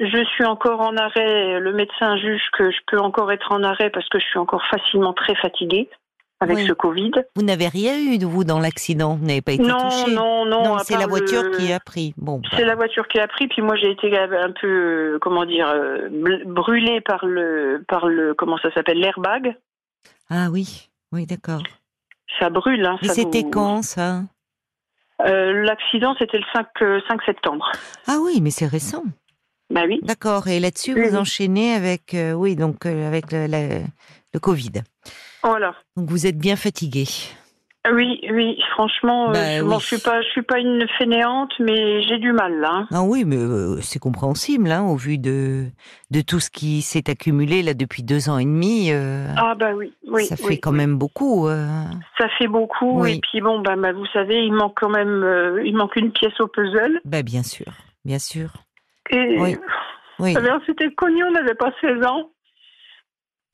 je, 0.00 0.06
je 0.06 0.24
suis 0.34 0.44
encore 0.44 0.80
en 0.80 0.96
arrêt. 0.96 1.60
Le 1.60 1.72
médecin 1.72 2.16
juge 2.16 2.42
que 2.52 2.70
je 2.70 2.78
peux 2.88 2.98
encore 2.98 3.30
être 3.30 3.52
en 3.52 3.62
arrêt 3.62 3.90
parce 3.90 4.08
que 4.08 4.18
je 4.18 4.24
suis 4.24 4.38
encore 4.38 4.62
facilement 4.70 5.12
très 5.12 5.36
fatiguée 5.36 5.88
avec 6.40 6.56
Oui. 6.56 6.66
ce 6.66 6.72
Covid. 6.72 7.12
vous 7.36 7.42
n'avez 7.42 7.68
rien 7.68 7.98
eu 7.98 8.18
de 8.18 8.26
vous 8.26 8.44
dans 8.44 8.58
l'accident, 8.60 9.14
vous 9.16 9.24
n'avez 9.24 9.40
pas 9.40 9.52
été 9.52 9.62
Non, 9.62 9.78
touché? 9.88 10.14
non, 10.14 10.44
non. 10.44 10.74
à 10.76 10.80
c'est 10.84 10.96
la 10.98 11.06
voiture 11.06 11.42
le- 11.42 11.50
qui 11.56 11.72
a 11.72 11.80
pris. 11.80 12.12
Bon, 12.16 12.38
bah, 12.40 12.48
C'est 12.56 12.64
la 12.64 12.74
voiture 12.74 13.06
qui 13.08 13.18
a 13.18 13.26
pris, 13.28 13.48
puis 13.48 13.62
moi 13.62 13.76
j'ai 13.76 13.90
été 13.90 14.16
un 14.18 14.52
peu, 14.60 14.66
euh, 14.66 15.18
comment 15.20 15.44
dire, 15.46 15.68
euh, 15.68 16.08
brûlée 16.44 17.00
par 17.00 17.24
le, 17.24 17.84
par 17.88 18.06
le, 18.06 18.34
comment 18.34 18.58
ça 18.58 18.72
s'appelle, 18.74 18.98
l'airbag. 18.98 19.56
ah 20.28 20.48
oui, 20.50 20.88
oui, 21.12 21.26
d'accord. 21.26 21.62
Ça 22.40 22.50
brûle. 22.50 22.84
Hein, 22.84 22.98
c'était 23.02 23.42
vous- 23.42 23.50
quand 23.50 23.82
ça? 23.82 24.22
Euh, 25.24 25.62
L'accident, 25.64 26.14
c'était 26.18 26.38
le 26.38 26.44
5, 26.52 26.66
euh, 26.82 27.00
5 27.08 27.22
septembre. 27.22 27.70
Ah 28.08 28.18
oui, 28.20 28.40
mais 28.42 28.50
c'est 28.50 28.66
récent. 28.66 29.04
Bah 29.70 29.82
oui. 29.86 30.00
D'accord. 30.02 30.48
Et 30.48 30.58
là-dessus, 30.60 30.92
Oui, 30.94 31.08
vous 31.08 31.16
enchaînez 31.16 31.72
avec, 31.74 32.12
euh, 32.14 32.32
oui, 32.32 32.56
donc 32.56 32.84
avec 32.86 33.30
le, 33.32 33.46
la- 33.46 33.78
le 34.34 34.40
Covid. 34.40 34.72
Voilà. 35.44 35.74
Donc 35.96 36.08
vous 36.10 36.26
êtes 36.26 36.38
bien 36.38 36.56
fatigué. 36.56 37.04
Oui, 37.92 38.18
oui, 38.32 38.58
franchement, 38.72 39.28
euh, 39.28 39.32
Bah 39.34 39.58
je, 39.58 39.62
bon, 39.62 39.74
oui. 39.74 39.80
je 39.80 39.86
suis 39.86 39.98
pas, 39.98 40.22
je 40.22 40.28
suis 40.28 40.40
pas 40.42 40.58
une 40.58 40.86
fainéante, 40.96 41.52
mais 41.60 42.02
j'ai 42.04 42.16
du 42.16 42.32
mal 42.32 42.58
là. 42.58 42.70
hein. 42.72 42.88
Ah 42.90 43.02
oui, 43.02 43.24
mais 43.26 43.36
euh, 43.36 43.78
c'est 43.82 43.98
compréhensible, 43.98 44.70
hein, 44.72 44.82
au 44.84 44.96
vu 44.96 45.18
de 45.18 45.66
de 46.10 46.20
tout 46.22 46.40
ce 46.40 46.48
qui 46.48 46.80
s'est 46.80 47.10
accumulé 47.10 47.62
là 47.62 47.74
depuis 47.74 48.02
deux 48.02 48.30
ans 48.30 48.38
et 48.38 48.46
demi. 48.46 48.90
euh, 48.90 49.26
Ah 49.36 49.54
bah 49.54 49.74
oui, 49.76 49.92
oui. 50.08 50.24
ça 50.24 50.36
fait 50.36 50.44
oui, 50.46 50.60
quand 50.60 50.72
même 50.72 50.96
beaucoup. 50.96 51.46
euh. 51.46 51.66
Ça 52.16 52.26
fait 52.38 52.48
beaucoup, 52.48 53.04
et 53.04 53.20
puis 53.20 53.42
bon, 53.42 53.60
bah, 53.60 53.76
bah, 53.76 53.92
vous 53.92 54.06
savez, 54.14 54.46
il 54.46 54.54
manque 54.54 54.78
quand 54.80 54.88
même, 54.88 55.60
il 55.62 55.76
manque 55.76 55.96
une 55.96 56.10
pièce 56.10 56.40
au 56.40 56.46
puzzle. 56.46 57.02
Bah 57.04 57.22
bien 57.22 57.42
sûr, 57.42 57.66
bien 58.06 58.18
sûr. 58.18 58.48
Et 59.10 59.36
Oui. 59.38 59.56
Oui. 60.20 60.34
on 60.38 60.60
s'était 60.64 60.90
connus, 60.92 61.22
on 61.24 61.32
n'avait 61.32 61.54
pas 61.54 61.70
16 61.82 62.02
ans. 62.06 62.30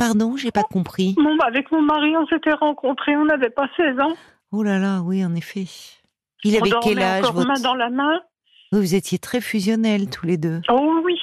Pardon, 0.01 0.37
j'ai 0.37 0.51
pas 0.51 0.65
compris. 0.65 1.15
Avec 1.47 1.71
mon 1.71 1.83
mari, 1.83 2.17
on 2.17 2.27
s'était 2.27 2.55
rencontrés, 2.55 3.17
on 3.17 3.25
n'avait 3.25 3.51
pas 3.51 3.69
16 3.77 4.01
ans. 4.01 4.15
Oh 4.53 4.63
là 4.63 4.79
là, 4.79 5.01
oui, 5.03 5.25
en 5.25 5.35
effet. 5.35 5.65
Il 6.43 6.57
on 6.57 6.61
avait 6.61 6.71
quel 6.83 6.99
âge 7.01 7.21
encore 7.21 7.35
votre... 7.35 7.49
main 7.49 7.61
dans 7.61 7.75
la 7.75 7.91
main. 7.91 8.21
Vous 8.73 8.95
étiez 8.95 9.19
très 9.19 9.41
fusionnels 9.41 10.11
tous 10.11 10.27
les 10.27 10.37
deux. 10.37 10.61
Oh 10.69 11.01
oui, 11.05 11.19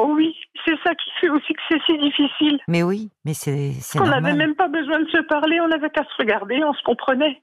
Oh 0.00 0.12
oui, 0.14 0.36
c'est 0.64 0.76
ça 0.84 0.94
qui 0.94 1.10
fait 1.20 1.28
aussi 1.28 1.52
que 1.52 1.60
c'est 1.68 1.80
si 1.86 1.98
difficile. 1.98 2.60
Mais 2.68 2.84
oui, 2.84 3.10
mais 3.24 3.34
c'est 3.34 3.72
On 3.98 4.04
n'avait 4.04 4.34
même 4.34 4.54
pas 4.54 4.68
besoin 4.68 5.00
de 5.00 5.08
se 5.10 5.22
parler, 5.22 5.60
on 5.60 5.66
n'avait 5.66 5.90
qu'à 5.90 6.04
se 6.04 6.22
regarder, 6.22 6.62
on 6.62 6.72
se 6.72 6.82
comprenait. 6.84 7.42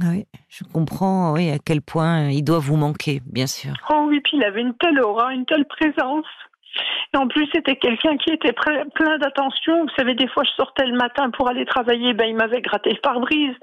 Ah 0.00 0.06
oui, 0.12 0.24
je 0.48 0.64
comprends 0.64 1.34
oui, 1.34 1.50
à 1.50 1.58
quel 1.58 1.82
point 1.82 2.30
il 2.30 2.42
doit 2.42 2.58
vous 2.58 2.76
manquer, 2.76 3.20
bien 3.26 3.46
sûr. 3.46 3.74
Oh 3.90 4.06
oui, 4.08 4.20
puis 4.20 4.38
il 4.38 4.44
avait 4.44 4.62
une 4.62 4.74
telle 4.74 4.98
aura, 5.02 5.34
une 5.34 5.44
telle 5.44 5.66
présence. 5.66 6.24
Et 7.14 7.16
en 7.16 7.28
plus, 7.28 7.48
c'était 7.52 7.76
quelqu'un 7.76 8.16
qui 8.16 8.30
était 8.30 8.52
plein 8.52 9.18
d'attention. 9.18 9.82
Vous 9.82 9.94
savez, 9.96 10.14
des 10.14 10.28
fois, 10.28 10.44
je 10.44 10.50
sortais 10.52 10.86
le 10.86 10.96
matin 10.96 11.30
pour 11.30 11.48
aller 11.48 11.66
travailler, 11.66 12.14
ben, 12.14 12.26
il 12.26 12.36
m'avait 12.36 12.62
gratté 12.62 12.90
le 12.90 13.00
pare-brise. 13.00 13.54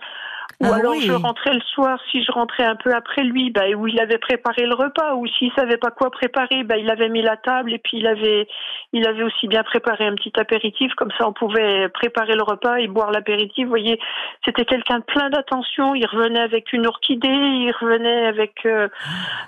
Ou 0.62 0.66
ah 0.66 0.76
alors 0.76 0.96
je 1.00 1.14
rentrais 1.14 1.54
le 1.54 1.62
soir, 1.62 2.00
si 2.12 2.22
je 2.22 2.32
rentrais 2.34 2.66
un 2.66 2.76
peu 2.76 2.94
après 2.94 3.24
lui, 3.24 3.50
bah, 3.50 3.70
où 3.78 3.88
il 3.88 3.98
avait 4.02 4.18
préparé 4.18 4.66
le 4.66 4.74
repas, 4.74 5.14
ou 5.16 5.26
s'il 5.26 5.54
savait 5.54 5.78
pas 5.78 5.90
quoi 5.90 6.12
préparer, 6.12 6.64
bah, 6.64 6.76
il 6.76 6.90
avait 6.90 7.08
mis 7.08 7.22
la 7.22 7.38
table 7.38 7.72
et 7.72 7.78
puis 7.78 8.00
il 8.00 8.08
avait, 8.08 8.46
il 8.92 9.08
avait 9.08 9.24
aussi 9.24 9.48
bien 9.48 9.64
préparé 9.64 10.06
un 10.06 10.16
petit 10.16 10.34
apéritif, 10.38 10.94
comme 10.96 11.12
ça 11.18 11.30
on 11.30 11.32
pouvait 11.32 11.88
préparer 11.90 12.36
le 12.36 12.44
repas 12.44 12.76
et 12.76 12.88
boire 12.88 13.12
l'apéritif. 13.12 13.66
Vous 13.66 13.70
voyez, 13.70 14.02
c'était 14.44 14.66
quelqu'un 14.66 15.00
de 15.00 15.06
plein 15.06 15.30
d'attention. 15.30 15.96
Il 15.96 16.06
revenait 16.06 16.42
avec 16.42 16.74
une 16.74 16.88
orchidée, 16.88 17.30
il 17.30 17.72
revenait 17.80 18.26
avec, 18.26 18.66
euh, 18.66 18.90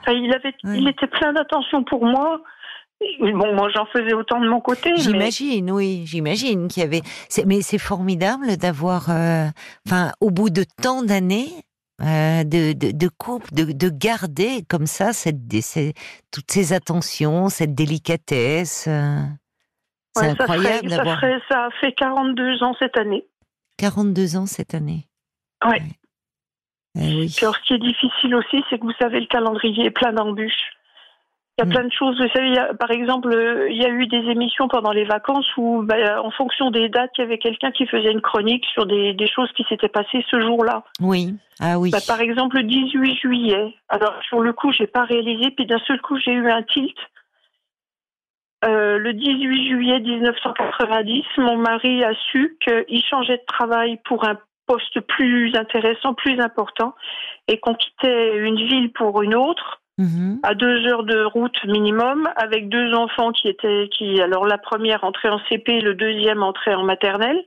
il 0.08 0.34
avait, 0.34 0.56
il 0.63 0.88
était 0.88 1.08
plein 1.08 1.34
d'attention 1.34 1.84
pour 1.84 2.06
moi. 2.06 2.41
Bon, 3.20 3.55
moi, 3.55 3.70
j'en 3.74 3.86
faisais 3.88 4.13
autant 4.13 4.39
de 4.39 4.48
mon 4.48 4.62
côté. 4.62 4.96
J'imagine, 4.96 5.72
oui, 5.72 6.03
j'imagine 6.05 6.67
qu'il 6.67 6.84
y 6.84 6.86
avait. 6.86 7.01
Mais 7.46 7.62
c'est 7.62 7.77
formidable 7.77 8.58
d'avoir, 8.58 9.10
euh, 9.10 9.48
enfin, 9.88 10.12
au 10.22 10.29
bout 10.29 10.50
de 10.50 10.63
tant 10.81 11.03
d'années, 11.03 11.50
euh, 12.01 12.43
de, 12.43 12.74
de, 12.74 12.91
de, 12.91 13.10
couple, 13.10 13.53
de, 13.53 13.72
de, 13.72 13.89
garder 13.89 14.63
comme 14.67 14.88
ça 14.88 15.13
cette, 15.13 15.38
toutes 16.31 16.51
ces 16.51 16.74
attentions, 16.74 17.50
cette 17.50 17.75
délicatesse. 17.75 18.86
Euh, 18.88 19.22
c'est 20.15 20.29
incroyable 20.29 20.89
d'avoir. 20.89 21.20
Ça, 21.20 21.39
ça, 21.50 21.70
fait 21.79 21.93
42 21.93 22.63
ans 22.63 22.75
cette 22.79 22.98
année. 22.98 23.25
42 23.77 24.36
ans 24.36 24.46
cette 24.46 24.74
année. 24.74 25.08
Ouais. 25.65 25.81
Eh 27.00 27.15
oui. 27.15 27.36
Alors, 27.41 27.55
ce 27.55 27.62
qui 27.67 27.74
est 27.74 27.79
difficile 27.79 28.36
aussi, 28.36 28.63
c'est 28.70 28.77
que 28.77 28.84
vous 28.84 28.93
savez, 29.00 29.20
le 29.20 29.27
calendrier 29.27 29.86
est 29.86 29.91
plein 29.91 30.12
d'embûches. 30.12 30.74
Il 31.62 31.68
y 31.68 31.68
a 31.68 31.70
mm. 31.70 31.77
plein 31.77 31.88
de 31.88 31.94
choses. 31.94 32.20
Vous 32.20 32.27
savez, 32.34 32.56
par 32.80 32.89
exemple, 32.89 33.30
il 33.70 33.77
y 33.77 33.86
a 33.86 33.89
eu 33.89 34.08
des 34.08 34.32
émissions 34.32 34.68
pendant 34.68 34.91
les 34.91 35.03
vacances 35.03 35.46
où, 35.58 35.84
bah, 35.84 36.22
en 36.24 36.32
fonction 36.32 36.72
des 36.72 36.89
dates, 36.89 37.12
il 37.18 37.22
y 37.22 37.24
avait 37.24 37.38
quelqu'un 37.38 37.72
qui 37.72 37.86
faisait 37.86 38.12
une 38.12 38.22
chronique 38.22 38.65
sur 38.74 38.86
des, 38.86 39.15
choses 39.27 39.51
qui 39.56 39.63
s'étaient 39.70 39.89
passées 39.89 40.25
ce 40.30 40.41
jour-là. 40.41 40.84
Oui. 41.01 41.36
Ah 41.60 41.77
oui. 41.77 41.91
Bah, 41.91 42.00
par 42.08 42.20
exemple, 42.20 42.58
le 42.58 42.63
18 42.63 43.15
juillet. 43.15 43.75
Alors, 43.89 44.15
sur 44.27 44.39
le 44.39 44.53
coup, 44.53 44.72
j'ai 44.72 44.88
pas 44.88 45.03
réalisé, 45.03 45.51
puis 45.51 45.68
d'un 45.68 45.80
seul 45.86 46.01
coup, 46.01 46.18
j'ai 46.18 46.32
eu 46.32 46.50
un 46.50 46.63
tilt. 46.63 46.98
Euh, 48.65 48.98
le 48.98 49.13
18 49.13 49.70
juillet 49.70 50.00
1990, 50.00 51.24
mon 51.38 51.58
mari 51.58 52.03
a 52.03 52.13
su 52.32 52.58
qu'il 52.65 53.03
changeait 53.03 53.38
de 53.38 53.46
travail 53.46 54.00
pour 54.06 54.27
un 54.27 54.38
poste 54.65 55.00
plus 55.01 55.56
intéressant, 55.56 56.13
plus 56.13 56.39
important, 56.39 56.96
et 57.48 57.60
qu'on 57.60 57.75
quittait 57.75 58.38
une 58.38 58.56
ville 58.56 58.91
pour 58.94 59.22
une 59.22 59.36
autre 59.36 59.82
Mhm. 60.01 60.39
à 60.41 60.55
deux 60.55 60.88
heures 60.88 61.03
de 61.03 61.24
route 61.25 61.63
minimum, 61.65 62.27
avec 62.36 62.70
deux 62.70 62.91
enfants 62.96 63.31
qui 63.31 63.48
étaient, 63.48 63.88
qui, 63.96 64.20
alors 64.20 64.48
la 64.48 64.58
première 64.58 65.03
entrait 65.03 65.29
en 65.29 65.39
CP, 65.48 65.79
le 65.79 65.93
deuxième 65.93 66.41
entrait 66.41 66.74
en 66.74 66.84
maternelle. 66.84 67.43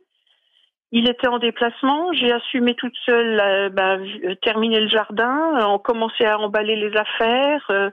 Il 0.93 1.09
était 1.09 1.27
en 1.27 1.39
déplacement, 1.39 2.13
j'ai 2.13 2.31
assumé 2.31 2.77
toute 2.77 2.95
seule, 3.05 3.41
euh, 3.41 3.69
bah, 3.71 3.97
terminer 4.43 4.79
le 4.79 4.89
jardin, 4.89 5.67
on 5.69 5.81
commençait 5.81 6.27
à 6.27 6.39
emballer 6.39 6.77
les 6.77 6.97
affaires, 6.97 7.67
euh, 7.71 7.91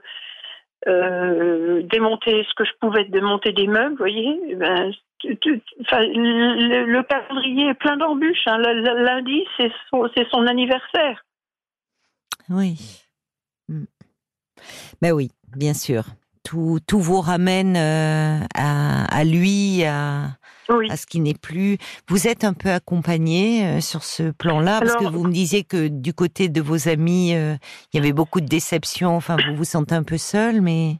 euh, 0.86 1.82
démonter 1.82 2.46
ce 2.48 2.54
que 2.54 2.64
je 2.64 2.72
pouvais 2.80 3.04
démonter 3.06 3.50
des 3.50 3.66
meubles, 3.66 3.94
vous 3.94 3.96
voyez. 3.96 4.40
Eh 4.46 4.54
ben, 4.54 4.92
le, 5.24 7.02
calendrier 7.02 7.70
est 7.70 7.74
plein 7.74 7.96
d'embûches. 7.96 8.46
Hein. 8.46 8.58
Lundi, 8.58 9.44
c'est 9.56 9.72
son, 9.90 10.08
son 10.30 10.46
anniversaire. 10.46 11.24
Oui. 12.48 13.02
Ben 15.00 15.12
oui, 15.12 15.30
bien 15.56 15.74
sûr. 15.74 16.04
Tout, 16.44 16.80
tout 16.86 16.98
vous 16.98 17.20
ramène 17.20 17.76
euh, 17.76 18.40
à, 18.54 19.24
lui, 19.24 19.84
à, 19.84 20.36
à 20.68 20.96
ce 20.96 21.06
qui 21.06 21.20
n'est 21.20 21.38
plus. 21.40 21.78
Vous 22.08 22.26
êtes 22.26 22.42
un 22.44 22.52
peu 22.52 22.70
accompagné 22.70 23.64
euh, 23.64 23.80
sur 23.80 24.02
ce 24.02 24.32
plan-là, 24.32 24.80
parce 24.80 24.96
que 24.96 25.04
vous 25.04 25.24
me 25.24 25.32
disiez 25.32 25.62
que 25.62 25.86
du 25.88 26.12
côté 26.12 26.48
de 26.48 26.60
vos 26.60 26.88
amis, 26.88 27.34
euh, 27.34 27.54
il 27.92 27.96
y 27.96 28.00
avait 28.00 28.12
beaucoup 28.12 28.40
de 28.40 28.46
déceptions. 28.46 29.14
Enfin, 29.14 29.36
vous 29.36 29.54
vous 29.54 29.64
sentez 29.64 29.94
un 29.94 30.02
peu 30.02 30.18
seul, 30.18 30.60
mais. 30.60 30.96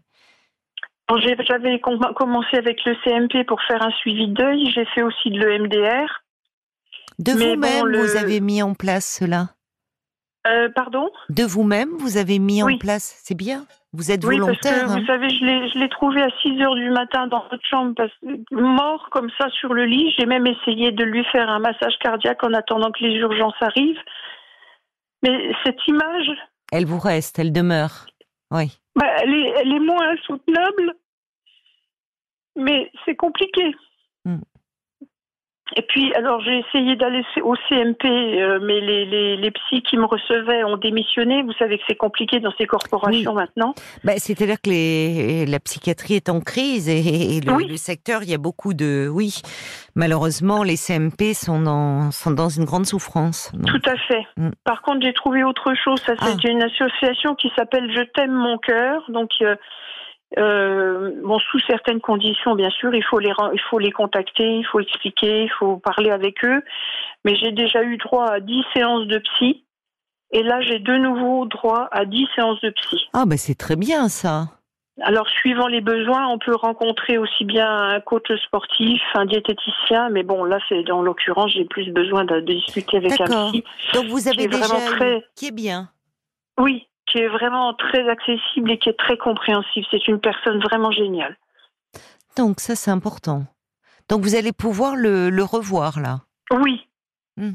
J'avais 1.47 1.79
commencé 1.81 2.57
avec 2.57 2.79
le 2.87 2.95
CMP 3.05 3.45
pour 3.47 3.61
faire 3.69 3.83
un 3.83 3.91
suivi 3.91 4.29
de 4.29 4.35
deuil. 4.35 4.71
J'ai 4.73 4.87
fait 4.95 5.03
aussi 5.03 5.31
de 5.31 5.39
l'EMDR. 5.39 6.23
De 7.19 7.33
vous-même, 7.33 7.95
vous 7.95 8.17
avez 8.17 8.41
mis 8.41 8.63
en 8.63 8.75
place 8.75 9.19
cela? 9.19 9.51
Euh, 10.47 10.69
pardon? 10.75 11.11
De 11.29 11.45
vous-même, 11.45 11.91
vous 11.99 12.17
avez 12.17 12.39
mis 12.39 12.63
en 12.63 12.77
place, 12.79 13.21
c'est 13.23 13.37
bien? 13.37 13.65
Vous 13.93 14.11
êtes 14.11 14.25
volontaire 14.25 14.55
oui, 14.55 14.59
parce 14.63 14.77
que, 14.81 14.87
Vous 14.87 14.99
hein? 14.99 15.05
savez, 15.07 15.29
je 15.29 15.79
l'ai 15.79 15.89
trouvé 15.89 16.23
à 16.23 16.29
6 16.43 16.61
heures 16.63 16.75
du 16.75 16.91
matin 16.91 17.27
dans 17.27 17.43
votre 17.51 17.65
chambre, 17.69 17.95
parce, 17.95 18.13
mort 18.51 19.09
comme 19.11 19.31
ça 19.39 19.51
sur 19.51 19.75
le 19.75 19.85
lit. 19.85 20.13
J'ai 20.19 20.27
même 20.27 20.47
essayé 20.47 20.93
de 20.93 21.05
lui 21.05 21.25
faire 21.27 21.49
un 21.49 21.59
massage 21.59 21.97
cardiaque 22.01 22.43
en 22.43 22.55
attendant 22.55 22.91
que 22.91 23.05
les 23.05 23.15
urgences 23.17 23.61
arrivent. 23.61 24.01
Mais 25.23 25.53
cette 25.65 25.87
image... 25.87 26.31
Elle 26.73 26.87
vous 26.87 26.99
reste, 26.99 27.39
elle 27.39 27.53
demeure. 27.53 28.07
Oui. 28.51 28.79
Bah, 28.97 29.07
elle, 29.23 29.35
est, 29.35 29.53
elle 29.61 29.73
est 29.73 29.81
moins 29.81 30.09
insoutenable, 30.11 30.95
mais 32.57 32.91
c'est 33.05 33.17
compliqué. 33.17 33.75
Hmm. 34.25 34.41
Et 35.77 35.83
puis, 35.83 36.13
alors 36.15 36.41
j'ai 36.43 36.59
essayé 36.59 36.97
d'aller 36.97 37.23
au 37.43 37.55
CMP, 37.69 38.05
euh, 38.05 38.59
mais 38.63 38.81
les, 38.81 39.05
les, 39.05 39.37
les, 39.37 39.51
psys 39.51 39.83
qui 39.83 39.97
me 39.97 40.05
recevaient 40.05 40.65
ont 40.65 40.77
démissionné. 40.77 41.43
Vous 41.43 41.53
savez 41.55 41.79
que 41.79 41.85
c'est 41.89 41.97
compliqué 41.97 42.41
dans 42.41 42.53
ces 42.59 42.67
corporations 42.67 43.35
maintenant. 43.35 43.75
Bah, 44.05 44.13
C'est-à-dire 44.17 44.61
que 44.61 44.71
les, 44.71 45.47
la 45.47 45.61
psychiatrie 45.61 46.15
est 46.15 46.29
en 46.29 46.41
crise 46.41 46.89
et, 46.89 47.41
le, 47.41 47.77
secteur, 47.77 48.23
il 48.23 48.31
y 48.31 48.35
a 48.35 48.39
beaucoup 48.39 48.75
de... 48.75 49.09
Oui, 49.11 49.41
malheureusement, 49.95 50.63
les 50.63 50.77
CMP 50.77 51.35
sont 51.35 51.61
dans, 51.61 52.11
sont 52.11 52.31
dans 52.31 52.49
une 52.49 52.65
grande 52.65 52.87
souffrance. 52.87 53.53
Tout 53.67 53.91
à 53.91 53.97
fait. 53.97 54.27
Mm. 54.37 54.51
Par 54.65 54.83
contre, 54.83 55.03
j'ai 55.03 55.13
trouvé 55.13 55.45
autre 55.45 55.75
chose. 55.75 56.01
Ça, 56.01 56.15
c'est 56.19 56.47
ah. 56.47 56.51
une 56.51 56.63
association 56.63 57.35
qui 57.35 57.51
s'appelle 57.57 57.91
Je 57.95 58.03
t'aime 58.15 58.33
mon 58.33 58.59
cœur. 58.59 59.03
Donc, 59.09 59.31
euh, 59.41 59.57
euh, 60.39 61.13
bon, 61.23 61.39
sous 61.39 61.59
certaines 61.61 62.01
conditions, 62.01 62.55
bien 62.55 62.71
sûr, 62.71 62.95
il 62.95 63.05
faut 63.05 63.19
les 63.19 63.33
il 63.53 63.61
faut 63.71 63.79
les 63.79 63.93
contacter, 63.93 64.59
il 64.59 64.65
faut 64.65 64.81
expliquer, 64.81 65.45
il 65.45 65.51
faut 65.51 65.77
parler 65.77 66.11
avec 66.11 66.45
eux. 66.45 66.63
Mais 67.25 67.37
j'ai 67.37 67.53
déjà 67.53 67.83
eu 67.83 67.97
droit 67.99 68.27
à 68.27 68.41
10 68.41 68.65
séances 68.75 69.07
de 69.07 69.19
psy, 69.19 69.65
et 70.31 70.43
là 70.43 70.61
j'ai 70.63 70.79
de 70.79 70.97
nouveau 70.97 71.45
droit 71.47 71.89
à 71.93 72.05
10 72.05 72.27
séances 72.35 72.61
de 72.61 72.71
psy. 72.71 73.09
Ah, 73.13 73.25
ben 73.27 73.37
c'est 73.37 73.55
très 73.55 73.77
bien 73.77 74.09
ça. 74.09 74.49
Alors, 75.01 75.27
suivant 75.27 75.69
les 75.69 75.81
besoins, 75.81 76.29
on 76.29 76.39
peut 76.39 76.55
rencontrer 76.55 77.17
aussi 77.17 77.45
bien 77.45 77.67
un 77.67 78.01
coach 78.01 78.31
sportif, 78.45 79.01
un 79.15 79.25
diététicien, 79.25 80.11
mais 80.11 80.23
bon, 80.23 80.45
là, 80.45 80.59
c'est 80.69 80.83
dans 80.83 81.01
l'occurrence, 81.01 81.51
j'ai 81.53 81.65
plus 81.65 81.91
besoin 81.91 82.27
de, 82.27 82.41
discuter 82.41 82.99
avec 82.99 83.19
un 83.23 83.51
psy. 83.51 83.65
Donc, 83.95 84.07
vous 84.07 84.29
avez 84.29 84.49
déjà 84.49 84.67
très... 84.67 85.25
qui 85.35 85.47
est 85.47 85.55
bien. 85.55 85.89
Oui, 86.61 86.87
qui 87.13 87.19
est 87.19 87.29
vraiment 87.29 87.75
très 87.75 88.09
accessible 88.09 88.71
et 88.71 88.79
qui 88.79 88.89
est 88.89 88.99
très 88.99 89.19
compréhensible. 89.19 89.87
C'est 89.91 90.09
une 90.09 90.19
personne 90.19 90.59
vraiment 90.61 90.91
géniale. 90.91 91.37
Donc 92.37 92.61
ça, 92.61 92.75
c'est 92.75 92.91
important. 92.91 93.45
Donc 94.09 94.23
vous 94.23 94.35
allez 94.35 94.53
pouvoir 94.53 94.97
le, 94.97 95.31
revoir 95.43 96.01
là. 96.01 96.21
Oui. 96.51 96.89
Hmm. 97.37 97.53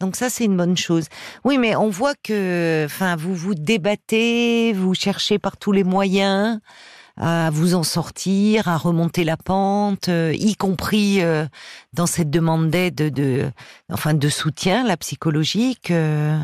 Donc 0.00 0.16
ça, 0.16 0.28
c'est 0.28 0.44
une 0.44 0.56
bonne 0.56 0.76
chose. 0.76 1.06
Oui, 1.44 1.58
mais 1.58 1.76
on 1.76 1.88
voit 1.88 2.14
que, 2.22 2.84
enfin, 2.84 3.16
vous 3.16 3.34
vous 3.34 3.54
débattez, 3.54 4.72
vous 4.72 4.94
cherchez 4.94 5.38
par 5.38 5.56
tous 5.56 5.72
les 5.72 5.84
moyens 5.84 6.60
à 7.16 7.50
vous 7.50 7.74
en 7.74 7.82
sortir, 7.82 8.68
à 8.68 8.76
remonter 8.76 9.24
la 9.24 9.36
pente, 9.36 10.08
euh, 10.08 10.32
y 10.34 10.56
compris 10.56 11.22
euh, 11.22 11.44
dans 11.92 12.06
cette 12.06 12.30
demande 12.30 12.70
d'aide, 12.70 12.94
de, 12.94 13.50
enfin, 13.90 14.14
de 14.14 14.28
soutien, 14.28 14.84
la 14.84 14.96
psychologique. 14.96 15.90
Euh. 15.90 16.38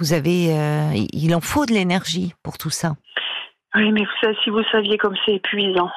Vous 0.00 0.12
avez, 0.12 0.52
euh, 0.52 0.92
il 1.12 1.34
en 1.34 1.40
faut 1.40 1.66
de 1.66 1.72
l'énergie 1.72 2.34
pour 2.42 2.56
tout 2.56 2.70
ça. 2.70 2.92
Oui, 3.74 3.92
mais 3.92 4.04
si 4.42 4.50
vous 4.50 4.62
saviez 4.70 4.96
comme 4.96 5.16
c'est 5.26 5.34
épuisant. 5.34 5.90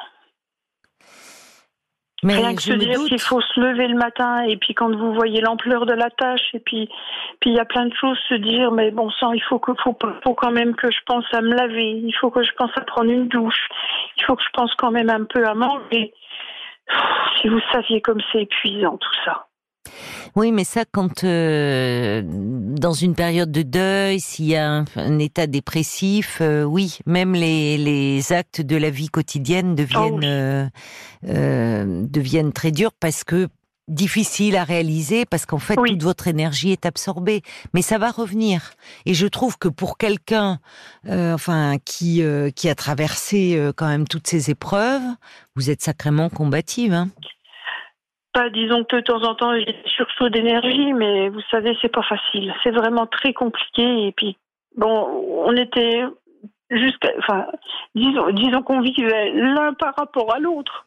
Mais 2.24 2.36
Rien 2.36 2.54
que 2.54 2.62
se 2.62 2.72
dire 2.72 3.00
qu'il 3.06 3.20
faut 3.20 3.40
se 3.40 3.58
lever 3.58 3.88
le 3.88 3.96
matin 3.96 4.44
et 4.44 4.56
puis 4.56 4.74
quand 4.74 4.94
vous 4.94 5.12
voyez 5.12 5.40
l'ampleur 5.40 5.86
de 5.86 5.92
la 5.92 6.08
tâche 6.08 6.54
et 6.54 6.60
puis 6.60 6.88
puis 7.40 7.50
il 7.50 7.56
y 7.56 7.58
a 7.58 7.64
plein 7.64 7.86
de 7.86 7.94
choses 7.94 8.18
se 8.28 8.34
dire 8.34 8.70
mais 8.70 8.92
bon 8.92 9.10
sang 9.10 9.32
il 9.32 9.42
faut 9.42 9.58
que 9.58 9.72
faut, 9.82 9.98
faut 10.22 10.34
quand 10.34 10.52
même 10.52 10.76
que 10.76 10.88
je 10.92 11.00
pense 11.04 11.24
à 11.32 11.40
me 11.40 11.52
laver 11.52 12.00
il 12.04 12.14
faut 12.20 12.30
que 12.30 12.44
je 12.44 12.52
pense 12.56 12.70
à 12.76 12.82
prendre 12.82 13.10
une 13.10 13.26
douche 13.26 13.68
il 14.16 14.24
faut 14.24 14.36
que 14.36 14.42
je 14.44 14.50
pense 14.52 14.72
quand 14.76 14.92
même 14.92 15.10
un 15.10 15.24
peu 15.24 15.44
à 15.44 15.54
manger 15.54 16.14
si 17.40 17.48
vous 17.48 17.60
saviez 17.72 18.00
comme 18.00 18.20
c'est 18.30 18.42
épuisant 18.42 18.98
tout 18.98 19.16
ça 19.24 19.48
Oui, 20.36 20.52
mais 20.52 20.64
ça, 20.64 20.84
quand 20.90 21.24
euh, 21.24 22.22
dans 22.24 22.92
une 22.92 23.14
période 23.14 23.50
de 23.52 23.62
deuil, 23.62 24.20
s'il 24.20 24.46
y 24.46 24.56
a 24.56 24.70
un, 24.70 24.84
un 24.96 25.18
état 25.18 25.46
dépressif, 25.46 26.38
euh, 26.40 26.64
oui, 26.64 26.98
même 27.06 27.34
les, 27.34 27.76
les 27.78 28.32
actes 28.32 28.60
de 28.60 28.76
la 28.76 28.90
vie 28.90 29.08
quotidienne 29.08 29.74
deviennent 29.74 30.14
Oh 30.14 30.18
oui. 30.18 30.26
euh, 31.28 32.06
deviennent 32.08 32.52
très 32.52 32.70
durs 32.72 32.92
parce 32.98 33.24
que 33.24 33.48
difficiles 33.88 34.56
à 34.56 34.64
réaliser 34.64 35.24
parce 35.26 35.44
qu'en 35.44 35.58
fait 35.58 35.78
Oui. 35.78 35.90
toute 35.90 36.02
votre 36.04 36.28
énergie 36.28 36.70
est 36.70 36.86
absorbée. 36.86 37.42
Mais 37.74 37.82
ça 37.82 37.98
va 37.98 38.10
revenir. 38.10 38.70
Et 39.06 39.12
je 39.14 39.26
trouve 39.26 39.58
que 39.58 39.68
pour 39.68 39.98
quelqu'un, 39.98 40.60
euh, 41.08 41.34
enfin 41.34 41.76
qui 41.84 42.22
euh, 42.22 42.50
qui 42.50 42.68
a 42.68 42.74
traversé 42.74 43.56
euh, 43.56 43.72
quand 43.74 43.88
même 43.88 44.06
toutes 44.06 44.28
ces 44.28 44.50
épreuves, 44.50 45.02
vous 45.56 45.68
êtes 45.68 45.82
sacrément 45.82 46.30
combative. 46.30 46.92
Hein 46.94 47.10
Pas, 48.32 48.48
disons 48.50 48.84
que 48.84 48.96
de 48.96 49.00
temps 49.02 49.22
en 49.22 49.34
temps, 49.34 49.54
j'ai 49.54 49.66
des 49.66 49.82
sursauts 49.86 50.30
d'énergie, 50.30 50.92
mais 50.94 51.28
vous 51.28 51.42
savez, 51.50 51.76
c'est 51.82 51.92
pas 51.92 52.02
facile. 52.02 52.54
C'est 52.62 52.70
vraiment 52.70 53.06
très 53.06 53.34
compliqué. 53.34 54.06
Et 54.06 54.12
puis, 54.12 54.38
bon, 54.76 55.44
on 55.46 55.54
était 55.56 56.02
jusqu'à, 56.70 57.10
enfin, 57.18 57.46
disons, 57.94 58.30
disons 58.30 58.62
qu'on 58.62 58.80
vivait 58.80 59.32
l'un 59.32 59.74
par 59.74 59.94
rapport 59.96 60.32
à 60.34 60.38
l'autre. 60.38 60.86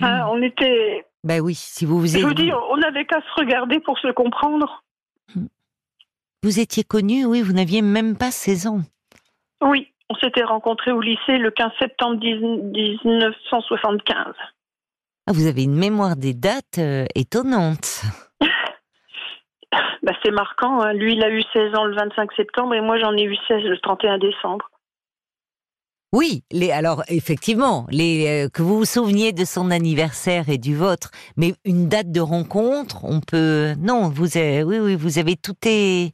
Hein, 0.00 0.26
on 0.30 0.42
était, 0.42 1.06
Ben 1.22 1.40
oui, 1.40 1.54
si 1.54 1.84
vous 1.84 2.00
vous 2.00 2.06
je 2.06 2.18
êtes, 2.18 2.24
vous 2.24 2.34
dis, 2.34 2.50
on 2.52 2.76
n'avait 2.78 3.04
qu'à 3.04 3.20
se 3.20 3.40
regarder 3.40 3.78
pour 3.80 3.98
se 3.98 4.08
comprendre. 4.08 4.82
vous 6.42 6.60
étiez 6.60 6.82
connu, 6.82 7.24
oui, 7.26 7.42
vous 7.42 7.52
n'aviez 7.52 7.82
même 7.82 8.16
pas 8.16 8.30
16 8.30 8.66
ans. 8.66 8.80
Oui, 9.62 9.92
on 10.10 10.14
s'était 10.16 10.42
rencontrés 10.44 10.90
au 10.92 11.00
lycée 11.00 11.38
le 11.38 11.50
15 11.50 11.70
septembre 11.78 12.16
10 12.16 12.34
1975. 12.74 14.34
Ah, 15.26 15.32
vous 15.32 15.46
avez 15.46 15.64
une 15.64 15.74
mémoire 15.76 16.16
des 16.16 16.34
dates 16.34 16.78
euh, 16.78 17.06
étonnante. 17.14 18.02
Bah, 20.02 20.12
c'est 20.22 20.30
marquant. 20.30 20.82
hein. 20.82 20.92
Lui, 20.92 21.14
il 21.14 21.24
a 21.24 21.30
eu 21.30 21.42
16 21.54 21.74
ans 21.76 21.86
le 21.86 21.96
25 21.96 22.30
septembre 22.34 22.74
et 22.74 22.82
moi, 22.82 22.98
j'en 22.98 23.12
ai 23.16 23.22
eu 23.22 23.36
16 23.48 23.62
le 23.62 23.78
31 23.78 24.18
décembre. 24.18 24.68
Oui, 26.12 26.44
les, 26.52 26.70
alors 26.70 27.02
effectivement, 27.08 27.86
les, 27.90 28.44
euh, 28.44 28.48
que 28.50 28.60
vous 28.62 28.76
vous 28.76 28.84
souveniez 28.84 29.32
de 29.32 29.46
son 29.46 29.70
anniversaire 29.70 30.50
et 30.50 30.58
du 30.58 30.76
vôtre, 30.76 31.10
mais 31.38 31.54
une 31.64 31.88
date 31.88 32.12
de 32.12 32.20
rencontre, 32.20 33.02
on 33.04 33.20
peut. 33.20 33.72
Non, 33.78 34.10
vous 34.10 34.36
avez, 34.36 34.62
oui, 34.62 34.78
oui, 34.78 34.94
vous 34.94 35.18
avez 35.18 35.36
tout 35.36 35.56
est 35.64 36.12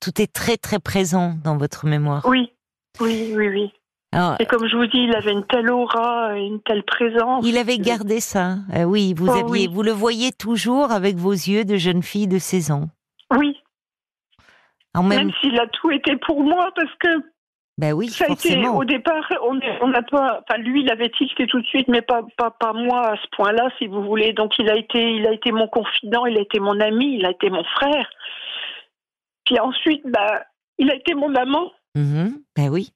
tout 0.00 0.22
est 0.22 0.32
très 0.32 0.56
très 0.56 0.78
présent 0.78 1.34
dans 1.44 1.56
votre 1.58 1.84
mémoire. 1.84 2.24
Oui, 2.26 2.52
oui, 3.00 3.32
oui, 3.36 3.48
oui. 3.48 3.72
Alors, 4.12 4.36
Et 4.40 4.46
comme 4.46 4.66
je 4.66 4.76
vous 4.76 4.86
dis, 4.86 4.98
il 5.04 5.14
avait 5.16 5.32
une 5.32 5.46
telle 5.46 5.70
aura, 5.70 6.36
une 6.38 6.60
telle 6.62 6.82
présence. 6.84 7.44
il 7.46 7.56
avait 7.56 7.78
gardé 7.78 8.20
ça. 8.20 8.56
Euh, 8.74 8.84
oui, 8.84 9.14
vous 9.16 9.28
Oh, 9.28 9.32
aviez, 9.32 9.44
oui. 9.66 9.68
vous 9.72 9.82
le 9.82 9.92
voyez 9.92 10.32
toujours 10.32 10.90
avec 10.92 11.16
vos 11.16 11.32
yeux 11.32 11.64
de 11.64 11.76
jeune 11.76 12.02
fille 12.02 12.28
de 12.28 12.38
16 12.38 12.70
ans. 12.72 12.88
Oui, 13.34 13.58
En 14.94 15.02
même, 15.02 15.18
même 15.26 15.32
s'il 15.40 15.58
a 15.58 15.66
tout 15.68 15.90
été 15.90 16.16
pour 16.16 16.42
moi, 16.42 16.70
parce 16.76 16.94
que 17.00 17.08
ben 17.78 17.94
oui, 17.94 18.08
ça 18.10 18.26
a 18.28 18.32
été 18.32 18.62
au 18.68 18.84
départ, 18.84 19.24
on 19.80 19.88
n'a 19.88 20.02
pas, 20.02 20.42
enfin 20.46 20.60
lui, 20.60 20.82
il 20.82 20.90
avait 20.90 21.08
tilté 21.08 21.46
tout 21.46 21.58
de 21.62 21.66
suite, 21.66 21.88
mais 21.88 22.02
pas, 22.02 22.20
pas, 22.36 22.50
pas 22.50 22.74
moi 22.74 23.12
à 23.12 23.16
ce 23.16 23.26
point-là, 23.34 23.70
si 23.78 23.86
vous 23.86 24.02
voulez. 24.04 24.34
Donc 24.34 24.52
il 24.58 24.68
a 24.68 24.76
été, 24.76 25.14
il 25.14 25.26
a 25.26 25.32
été 25.32 25.50
mon 25.52 25.66
confident, 25.68 26.26
il 26.26 26.36
a 26.36 26.42
été 26.42 26.60
mon 26.60 26.78
ami, 26.80 27.16
il 27.16 27.24
a 27.24 27.30
été 27.30 27.48
mon 27.48 27.64
frère. 27.64 28.06
Puis 29.46 29.58
ensuite, 29.58 30.02
bah, 30.04 30.44
il 30.78 30.90
a 30.90 30.94
été 30.94 31.14
mon 31.14 31.34
amant. 31.34 31.72
Mhm, 31.94 32.34
ben 32.54 32.68
oui. 32.68 32.90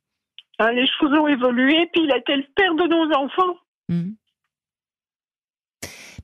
Hein, 0.58 0.72
les 0.72 0.86
choses 0.86 1.12
ont 1.12 1.28
évolué, 1.28 1.88
puis 1.92 2.04
il 2.04 2.12
a 2.12 2.18
été 2.18 2.34
le 2.36 2.44
père 2.54 2.74
de 2.74 2.84
nos 2.88 3.14
enfants. 3.16 3.56
Mhm. 3.88 4.16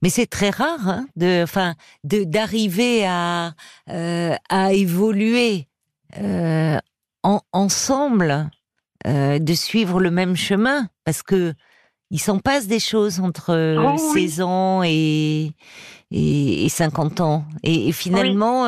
Mais 0.02 0.08
c'est 0.08 0.26
très 0.26 0.50
rare, 0.50 0.88
hein, 0.88 1.06
de, 1.14 1.44
enfin, 1.44 1.74
d'arriver 2.02 3.06
à 3.06 3.52
euh, 3.88 4.34
à 4.48 4.72
évoluer 4.72 5.68
euh, 6.18 6.76
en, 7.22 7.40
ensemble, 7.52 8.50
euh, 9.06 9.38
de 9.38 9.54
suivre 9.54 10.00
le 10.00 10.10
même 10.10 10.34
chemin, 10.34 10.88
parce 11.04 11.22
que 11.22 11.54
il 12.10 12.18
s'en 12.18 12.40
passe 12.40 12.66
des 12.66 12.80
choses 12.80 13.20
entre 13.20 13.76
Oh 13.78 13.96
oui. 14.14 14.28
16 14.28 14.40
ans 14.42 14.82
et, 14.82 15.52
et 16.10 16.64
et 16.64 16.68
50 16.68 17.20
ans, 17.20 17.44
et, 17.62 17.88
et 17.88 17.92
finalement, 17.92 18.66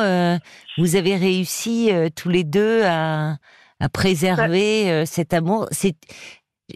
vous 0.77 0.95
avez 0.95 1.15
réussi 1.15 1.91
tous 2.15 2.29
les 2.29 2.43
deux 2.43 2.83
à 2.85 3.37
à 3.79 3.89
préserver 3.89 4.91
euh, 4.91 5.05
cet 5.05 5.33
amour. 5.33 5.67
C'est 5.71 5.95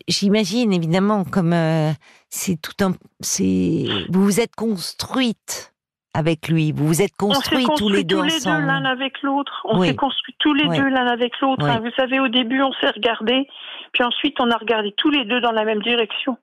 J'imagine 0.08 0.72
évidemment 0.72 1.24
comme 1.24 1.52
euh, 1.52 1.92
c'est 2.30 2.62
tout 2.62 2.84
un 2.86 2.94
c'est 3.22 3.86
vous 4.10 4.24
vous 4.24 4.40
êtes 4.40 4.56
construite 4.56 5.74
avec 6.14 6.48
lui, 6.48 6.72
vous 6.72 6.86
vous 6.86 7.02
êtes 7.02 7.14
On 7.22 7.28
construits 7.30 7.64
construit 7.64 7.88
tous 7.90 7.94
les 7.96 8.04
deux 8.04 8.22
deux 8.22 8.36
ensemble. 8.36 8.66
l'un 8.68 8.86
avec 8.86 9.20
l'autre. 9.24 9.62
On 9.66 9.80
Oui. 9.80 9.88
s'est 9.88 9.96
construit 9.96 10.36
tous 10.40 10.54
les 10.54 10.66
Oui. 10.68 10.78
deux 10.78 10.90
l'un 10.90 11.08
avec 11.08 11.40
l'autre. 11.40 11.64
Oui. 11.66 11.72
hein. 11.72 11.80
Vous 11.80 11.92
savez, 11.96 12.20
au 12.20 12.28
début, 12.28 12.62
on 12.62 12.72
s'est 12.74 12.90
regardé, 12.92 13.48
puis 13.94 14.04
ensuite, 14.04 14.40
on 14.40 14.52
a 14.52 14.58
regardé 14.58 14.94
tous 14.96 15.10
les 15.10 15.26
deux 15.26 15.42
dans 15.42 15.52
la 15.52 15.66
même 15.66 15.82
direction. 15.82 16.38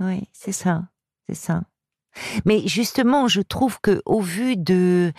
Oui, 0.00 0.24
c'est 0.32 0.52
ça, 0.52 0.82
c'est 1.26 1.34
ça. 1.36 1.62
Mais 2.44 2.66
justement, 2.66 3.28
je 3.28 3.40
trouve 3.40 3.78
que 3.80 4.02
au 4.04 4.20
vu 4.20 4.56
de 4.56 5.12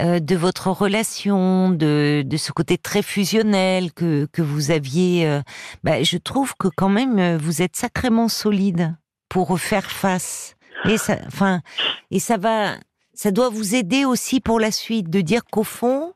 euh, 0.00 0.20
de 0.20 0.36
votre 0.36 0.70
relation, 0.70 1.70
de 1.70 2.22
de 2.24 2.36
ce 2.36 2.52
côté 2.52 2.78
très 2.78 3.02
fusionnel 3.02 3.92
que 3.92 4.26
que 4.32 4.42
vous 4.42 4.70
aviez, 4.70 5.26
euh, 5.26 5.42
bah, 5.84 6.02
je 6.02 6.16
trouve 6.16 6.54
que 6.58 6.68
quand 6.68 6.88
même 6.88 7.18
euh, 7.18 7.38
vous 7.38 7.62
êtes 7.62 7.76
sacrément 7.76 8.28
solide 8.28 8.96
pour 9.28 9.58
faire 9.60 9.90
face. 9.90 10.54
Et 10.88 10.98
ça, 10.98 11.18
enfin, 11.26 11.62
et 12.10 12.20
ça 12.20 12.36
va, 12.36 12.76
ça 13.14 13.30
doit 13.30 13.48
vous 13.48 13.74
aider 13.74 14.04
aussi 14.04 14.40
pour 14.40 14.60
la 14.60 14.70
suite 14.70 15.10
de 15.10 15.20
dire 15.20 15.44
qu'au 15.50 15.64
fond, 15.64 16.12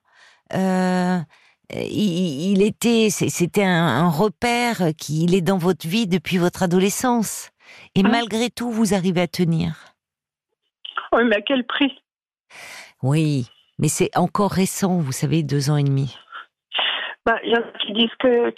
euh, 0.54 1.18
il, 1.72 2.52
il 2.52 2.62
était, 2.62 3.08
c'était 3.10 3.64
un, 3.64 3.86
un 4.04 4.08
repère 4.08 4.90
qui 4.96 5.24
il 5.24 5.34
est 5.34 5.40
dans 5.40 5.58
votre 5.58 5.88
vie 5.88 6.06
depuis 6.06 6.38
votre 6.38 6.62
adolescence. 6.62 7.50
Et 7.94 8.02
malgré 8.02 8.50
tout, 8.50 8.70
vous 8.70 8.94
arrivez 8.94 9.22
à 9.22 9.28
tenir. 9.28 9.89
Oui, 11.12 11.24
mais 11.24 11.36
à 11.36 11.40
quel 11.42 11.64
prix? 11.66 12.02
Oui, 13.02 13.46
mais 13.78 13.88
c'est 13.88 14.16
encore 14.16 14.50
récent, 14.52 14.98
vous 14.98 15.12
savez, 15.12 15.42
deux 15.42 15.70
ans 15.70 15.76
et 15.76 15.84
demi. 15.84 16.16
Bah, 17.26 17.36
Il 17.44 17.50
y 17.50 17.54
en 17.54 17.60
a 17.60 17.78
qui 17.78 17.92
disent 17.92 18.14
que 18.18 18.50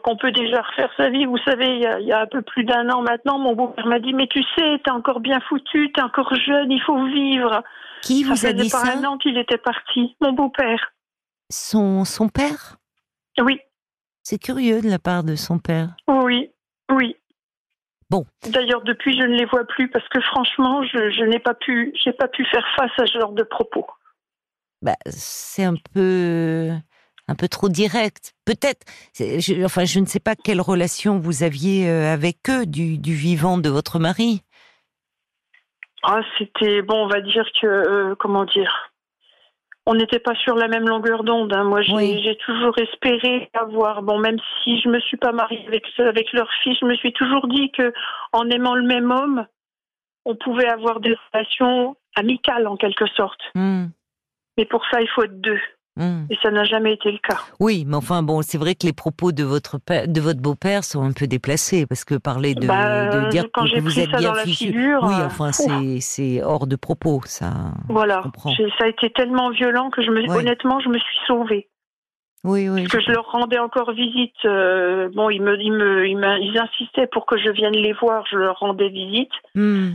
qu'on 0.00 0.16
peut 0.16 0.32
déjà 0.32 0.62
refaire 0.62 0.90
sa 0.96 1.10
vie. 1.10 1.26
Vous 1.26 1.38
savez, 1.44 1.66
il 1.66 1.80
y 1.82 1.86
a, 1.86 2.00
il 2.00 2.06
y 2.06 2.12
a 2.12 2.20
un 2.22 2.26
peu 2.26 2.42
plus 2.42 2.64
d'un 2.64 2.88
an 2.90 3.02
maintenant, 3.02 3.38
mon 3.38 3.54
beau-père 3.54 3.86
m'a 3.86 3.98
dit 4.00 4.14
Mais 4.14 4.26
tu 4.26 4.42
sais, 4.56 4.80
t'es 4.84 4.90
encore 4.90 5.20
bien 5.20 5.40
foutu, 5.48 5.90
t'es 5.92 6.02
encore 6.02 6.34
jeune, 6.34 6.70
il 6.72 6.80
faut 6.82 7.04
vivre. 7.06 7.62
Qui 8.02 8.24
vous 8.24 8.36
ça 8.36 8.48
a 8.48 8.50
faisait 8.52 8.62
dit 8.64 8.70
pas 8.70 8.84
ça 8.84 8.96
un 8.96 9.04
an 9.04 9.18
qu'il 9.18 9.36
était 9.36 9.58
parti, 9.58 10.16
mon 10.20 10.32
beau-père. 10.32 10.92
Son 11.50 12.04
son 12.04 12.28
père? 12.28 12.76
Oui, 13.40 13.60
C'est 14.22 14.38
curieux 14.38 14.80
de 14.80 14.88
la 14.90 14.98
part 14.98 15.22
de 15.24 15.36
son 15.36 15.58
père. 15.58 15.90
oui, 16.08 16.50
oui. 16.90 17.16
Bon. 18.10 18.24
D'ailleurs, 18.48 18.82
depuis, 18.82 19.18
je 19.18 19.22
ne 19.24 19.36
les 19.36 19.44
vois 19.44 19.64
plus 19.64 19.90
parce 19.90 20.08
que 20.08 20.20
franchement, 20.20 20.82
je, 20.82 21.10
je 21.10 21.24
n'ai 21.24 21.38
pas 21.38 21.54
pu, 21.54 21.92
j'ai 22.02 22.12
pas 22.12 22.28
pu 22.28 22.44
faire 22.46 22.66
face 22.76 22.90
à 22.98 23.06
ce 23.06 23.18
genre 23.18 23.32
de 23.32 23.42
propos. 23.42 23.86
Bah, 24.80 24.96
c'est 25.06 25.64
un 25.64 25.74
peu 25.94 26.70
un 27.30 27.34
peu 27.34 27.48
trop 27.48 27.68
direct. 27.68 28.32
Peut-être. 28.46 28.86
je- 29.18 29.62
Enfin, 29.64 29.84
je 29.84 30.00
ne 30.00 30.06
sais 30.06 30.20
pas 30.20 30.34
quelle 30.36 30.60
relation 30.62 31.18
vous 31.18 31.42
aviez 31.42 31.88
euh, 31.90 32.12
avec 32.12 32.48
eux 32.48 32.64
du, 32.64 32.96
du 32.96 33.12
vivant 33.14 33.58
de 33.58 33.68
votre 33.68 33.98
mari. 33.98 34.42
Ah, 36.04 36.20
c'était 36.38 36.80
bon, 36.80 37.04
on 37.04 37.08
va 37.08 37.20
dire 37.20 37.44
que 37.60 37.66
euh, 37.66 38.14
comment 38.18 38.44
dire, 38.44 38.92
on 39.90 39.94
n'était 39.94 40.18
pas 40.18 40.34
sur 40.34 40.54
la 40.54 40.68
même 40.68 40.86
longueur 40.86 41.24
d'onde. 41.24 41.50
hein. 41.54 41.64
Moi, 41.64 41.80
j'ai 41.80 41.94
Oui. 41.94 42.36
toujours 42.44 42.76
espéré 42.78 43.48
avoir, 43.54 44.02
bon, 44.02 44.18
même 44.18 44.36
si 44.62 44.78
je 44.82 44.88
me 44.90 45.00
suis 45.00 45.16
pas 45.16 45.32
mariée 45.32 45.64
avec 45.66 45.84
avec 45.98 46.30
leur 46.34 46.48
fils, 46.62 46.76
je 46.78 46.84
me 46.84 46.94
suis 46.94 47.14
toujours 47.14 47.48
dit 47.48 47.70
que 47.72 47.94
en 48.32 48.50
aimant 48.50 48.74
le 48.74 48.82
même 48.86 49.10
homme, 49.10 49.46
on 50.26 50.36
pouvait 50.36 50.68
avoir 50.68 51.00
des 51.00 51.16
relations 51.32 51.96
amicales 52.16 52.66
en 52.68 52.76
quelque 52.76 53.06
sorte. 53.16 53.40
Hmm, 53.54 53.86
Mais 54.58 54.66
pour 54.66 54.84
ça, 54.90 55.00
il 55.00 55.08
faut 55.08 55.22
être 55.24 55.40
deux, 55.40 55.60
hmm. 55.98 56.26
et 56.30 56.36
ça 56.42 56.50
n'a 56.50 56.64
jamais 56.64 56.94
été 56.94 57.12
le 57.12 57.18
cas. 57.18 57.38
Oui, 57.60 57.84
mais 57.86 57.96
enfin 57.96 58.22
bon, 58.22 58.40
c'est 58.42 58.56
vrai 58.58 58.74
que 58.74 58.86
les 58.86 58.92
propos 58.94 59.32
de 59.32 59.44
votre 59.44 59.78
père, 59.78 60.08
de 60.08 60.20
votre 60.20 60.40
beau-père 60.40 60.84
sont 60.84 61.02
un 61.02 61.12
peu 61.12 61.26
déplacés 61.26 61.84
parce 61.86 62.04
que 62.04 62.14
parler 62.14 62.54
de, 62.54 62.66
Bah, 62.66 63.10
de 63.24 63.28
dire 63.28 63.44
quand 63.52 63.64
que 63.64 63.78
vous 63.80 63.90
pris 63.90 64.00
êtes 64.00 64.10
ça 64.10 64.18
bien 64.18 64.28
dans 64.30 64.34
la 64.36 64.44
figure, 64.44 65.00
Oui, 65.02 65.14
euh, 65.20 65.26
enfin 65.26 65.52
c'est 65.52 66.00
c'est 66.00 66.42
hors 66.42 66.66
de 66.66 66.76
propos 66.76 67.20
ça. 67.26 67.52
Voilà, 67.88 68.22
ça 68.78 68.84
a 68.84 68.88
été 68.88 69.10
tellement 69.10 69.50
violent 69.50 69.90
que 69.90 70.02
je 70.02 70.10
me, 70.10 70.22
Ouais. 70.28 70.38
honnêtement, 70.38 70.80
je 70.80 70.88
me 70.88 70.98
suis 70.98 71.18
sauvée. 71.26 71.68
Oui, 72.44 72.68
oui. 72.68 72.82
Parce 72.84 72.92
que 72.92 73.00
je 73.00 73.10
leur 73.12 73.30
rendais 73.30 73.58
encore 73.58 73.92
visite. 73.92 74.34
euh, 74.44 75.08
bon, 75.14 75.28
ils 75.28 75.42
me, 75.42 75.60
ils 75.60 75.72
me, 75.72 76.06
ils 76.06 76.56
insistaient 76.58 77.08
pour 77.08 77.26
que 77.26 77.36
je 77.36 77.50
vienne 77.50 77.74
les 77.74 77.92
voir. 77.94 78.24
Je 78.30 78.36
leur 78.36 78.58
rendais 78.58 78.88
visite. 78.88 79.32
Hmm. 79.54 79.92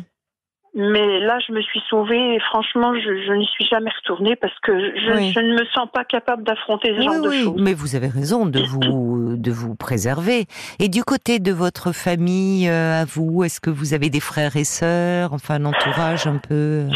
Mais 0.75 1.19
là, 1.19 1.37
je 1.47 1.53
me 1.53 1.61
suis 1.61 1.81
sauvée 1.87 2.33
et 2.35 2.39
franchement, 2.39 2.95
je, 2.95 3.23
je 3.27 3.33
n'y 3.33 3.45
suis 3.45 3.65
jamais 3.65 3.91
retournée 3.95 4.35
parce 4.35 4.57
que 4.63 4.71
je, 4.97 5.11
Oui. 5.17 5.31
je 5.31 5.39
ne 5.39 5.53
me 5.53 5.65
sens 5.67 5.87
pas 5.93 6.03
capable 6.03 6.43
d'affronter 6.43 6.89
ce 6.95 6.97
Oui, 6.99 7.05
genre 7.05 7.21
de 7.21 7.31
choses. 7.31 7.61
mais 7.61 7.75
vous 7.75 7.95
avez 7.95 8.07
raison 8.07 8.47
de 8.47 8.59
vous 8.59 9.35
de 9.37 9.51
vous 9.51 9.75
préserver. 9.75 10.45
Et 10.79 10.89
du 10.89 11.03
côté 11.03 11.37
de 11.39 11.51
votre 11.51 11.91
famille, 11.91 12.67
euh, 12.69 13.01
à 13.01 13.05
vous, 13.05 13.43
est-ce 13.43 13.61
que 13.61 13.69
vous 13.69 13.93
avez 13.93 14.09
des 14.09 14.19
frères 14.19 14.55
et 14.57 14.63
sœurs, 14.63 15.33
enfin 15.33 15.55
un 15.55 15.65
entourage 15.65 16.25
un 16.25 16.37
peu 16.37 16.87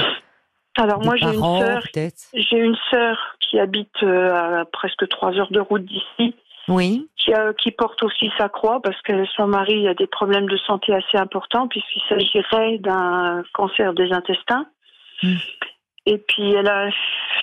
Alors 0.78 1.00
Des 1.00 1.06
moi 1.06 1.16
j'ai 1.16 1.26
une 1.28 1.60
sœur, 1.60 1.84
j'ai 2.34 2.58
une 2.58 2.78
sœur 2.90 3.18
qui 3.40 3.60
habite 3.60 4.04
euh, 4.04 4.62
à 4.62 4.66
presque 4.66 5.08
trois 5.08 5.34
heures 5.34 5.52
de 5.52 5.60
route 5.60 5.86
d'ici, 5.86 6.36
Oui. 6.69 7.08
qui, 7.17 7.34
a- 7.34 7.53
qui 7.53 7.71
porte 7.71 8.01
aussi 8.03 8.30
sa 8.38 8.49
croix 8.49 8.82
parce 8.82 9.01
que 9.01 9.25
son 9.36 9.47
mari 9.47 9.88
a 9.88 9.93
des 9.93 10.08
problèmes 10.08 10.47
de 10.47 10.58
santé 10.58 10.93
assez 10.93 11.17
importants 11.17 11.67
puisqu'il 11.67 12.01
s'agirait 12.10 12.77
d'un 12.80 13.43
cancer 13.53 13.93
des 13.93 14.12
intestins. 14.12 14.65
Mm. 15.23 15.34
Et 16.08 16.17
puis 16.19 16.51
elle 16.53 16.67
a 16.69 16.89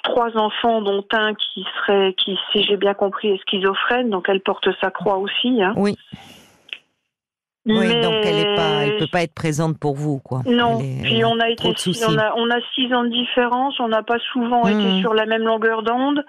trois 0.04 0.36
enfants 0.38 0.80
dont 0.82 1.04
un 1.12 1.34
qui 1.34 1.64
serait, 1.78 2.14
qui 2.14 2.38
si 2.52 2.62
j'ai 2.64 2.76
bien 2.76 2.94
compris, 2.94 3.28
est 3.30 3.40
schizophrène, 3.42 4.10
donc 4.10 4.28
elle 4.28 4.40
porte 4.40 4.68
sa 4.80 4.90
croix 4.90 5.16
aussi. 5.18 5.62
Hein. 5.62 5.72
Oui. 5.76 5.96
Oui, 7.66 7.76
Mais- 7.88 8.02
donc 8.02 8.12
elle 8.24 8.38
est 8.40 8.54
pas, 8.56 8.84
elle 8.84 8.96
peut 8.98 9.06
pas 9.10 9.22
être 9.22 9.34
présente 9.34 9.78
pour 9.78 9.94
vous, 9.94 10.18
quoi. 10.18 10.42
Non, 10.44 10.80
est- 10.80 11.02
puis 11.02 11.22
a 11.22 11.28
on 11.28 11.40
a 11.40 11.48
été, 11.48 11.66
on 12.06 12.18
a, 12.18 12.34
on 12.36 12.50
a 12.50 12.60
six 12.74 12.92
ans 12.92 13.04
de 13.04 13.08
différence, 13.08 13.80
on 13.80 13.88
n'a 13.88 14.02
pas 14.02 14.18
souvent 14.32 14.66
été 14.66 14.74
Mhm. 14.76 15.00
sur 15.00 15.14
la 15.14 15.24
même 15.24 15.44
longueur 15.44 15.82
d'onde. 15.82 16.22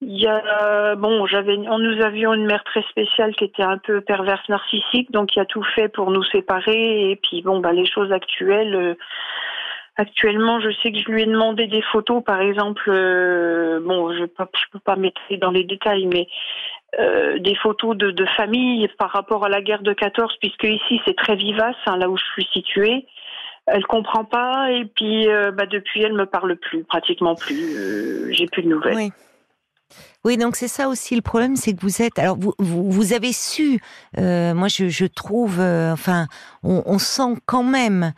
Il 0.00 0.16
y 0.16 0.26
a, 0.28 0.42
euh, 0.62 0.94
bon, 0.94 1.26
j'avais, 1.26 1.56
on 1.56 1.78
nous 1.78 2.00
avions 2.02 2.32
une 2.32 2.46
mère 2.46 2.62
très 2.64 2.82
spéciale 2.82 3.34
qui 3.34 3.44
était 3.44 3.64
un 3.64 3.78
peu 3.78 4.00
perverse 4.00 4.48
narcissique, 4.48 5.10
donc 5.10 5.30
qui 5.30 5.40
a 5.40 5.44
tout 5.44 5.64
fait 5.74 5.88
pour 5.88 6.10
nous 6.12 6.22
séparer. 6.24 7.10
Et 7.10 7.16
puis 7.16 7.42
bon, 7.42 7.58
bah 7.60 7.72
les 7.72 7.86
choses 7.86 8.12
actuelles. 8.12 8.74
euh, 8.74 8.94
Actuellement, 10.00 10.60
je 10.60 10.70
sais 10.80 10.92
que 10.92 10.98
je 10.98 11.10
lui 11.10 11.22
ai 11.22 11.26
demandé 11.26 11.66
des 11.66 11.82
photos, 11.82 12.22
par 12.22 12.40
exemple. 12.40 12.84
euh, 12.88 13.80
bon, 13.80 14.12
je 14.12 14.20
je 14.20 14.64
peux 14.72 14.78
pas 14.78 14.94
mettre 14.94 15.20
dans 15.40 15.50
les 15.50 15.64
détails, 15.64 16.06
mais 16.06 16.28
euh, 17.00 17.40
des 17.40 17.56
photos 17.56 17.96
de, 17.96 18.12
de 18.12 18.24
famille 18.36 18.86
par 18.96 19.10
rapport 19.10 19.44
à 19.44 19.48
la 19.48 19.60
guerre 19.60 19.82
de 19.82 19.92
14, 19.92 20.36
puisque 20.40 20.62
ici 20.62 21.00
c'est 21.04 21.16
très 21.16 21.34
vivace, 21.34 21.74
hein, 21.86 21.96
là 21.96 22.08
où 22.08 22.16
je 22.16 22.22
suis 22.34 22.48
située. 22.52 23.06
Elle 23.66 23.84
comprend 23.86 24.24
pas 24.24 24.70
et 24.70 24.84
puis 24.84 25.28
euh, 25.28 25.50
bah, 25.50 25.66
depuis 25.66 26.02
elle 26.02 26.14
me 26.14 26.26
parle 26.26 26.54
plus, 26.54 26.84
pratiquement 26.84 27.34
plus. 27.34 27.76
Euh, 27.76 28.32
J'ai 28.32 28.46
plus 28.46 28.62
de 28.62 28.68
nouvelles. 28.68 28.94
Oui. 28.94 29.10
Oui, 30.24 30.36
donc 30.36 30.56
c'est 30.56 30.68
ça 30.68 30.88
aussi 30.88 31.14
le 31.14 31.22
problème, 31.22 31.56
c'est 31.56 31.72
que 31.74 31.80
vous 31.80 32.02
êtes. 32.02 32.18
Alors 32.18 32.36
vous, 32.38 32.52
vous, 32.58 33.12
avez 33.12 33.32
su. 33.32 33.80
euh, 34.18 34.54
moi, 34.54 34.68
je, 34.68 35.06
trouve. 35.06 35.60
euh, 35.60 35.92
enfin, 35.92 36.26
on, 36.62 36.82
on 36.86 36.98
sent 36.98 37.34
quand 37.46 37.62
même. 37.62 38.12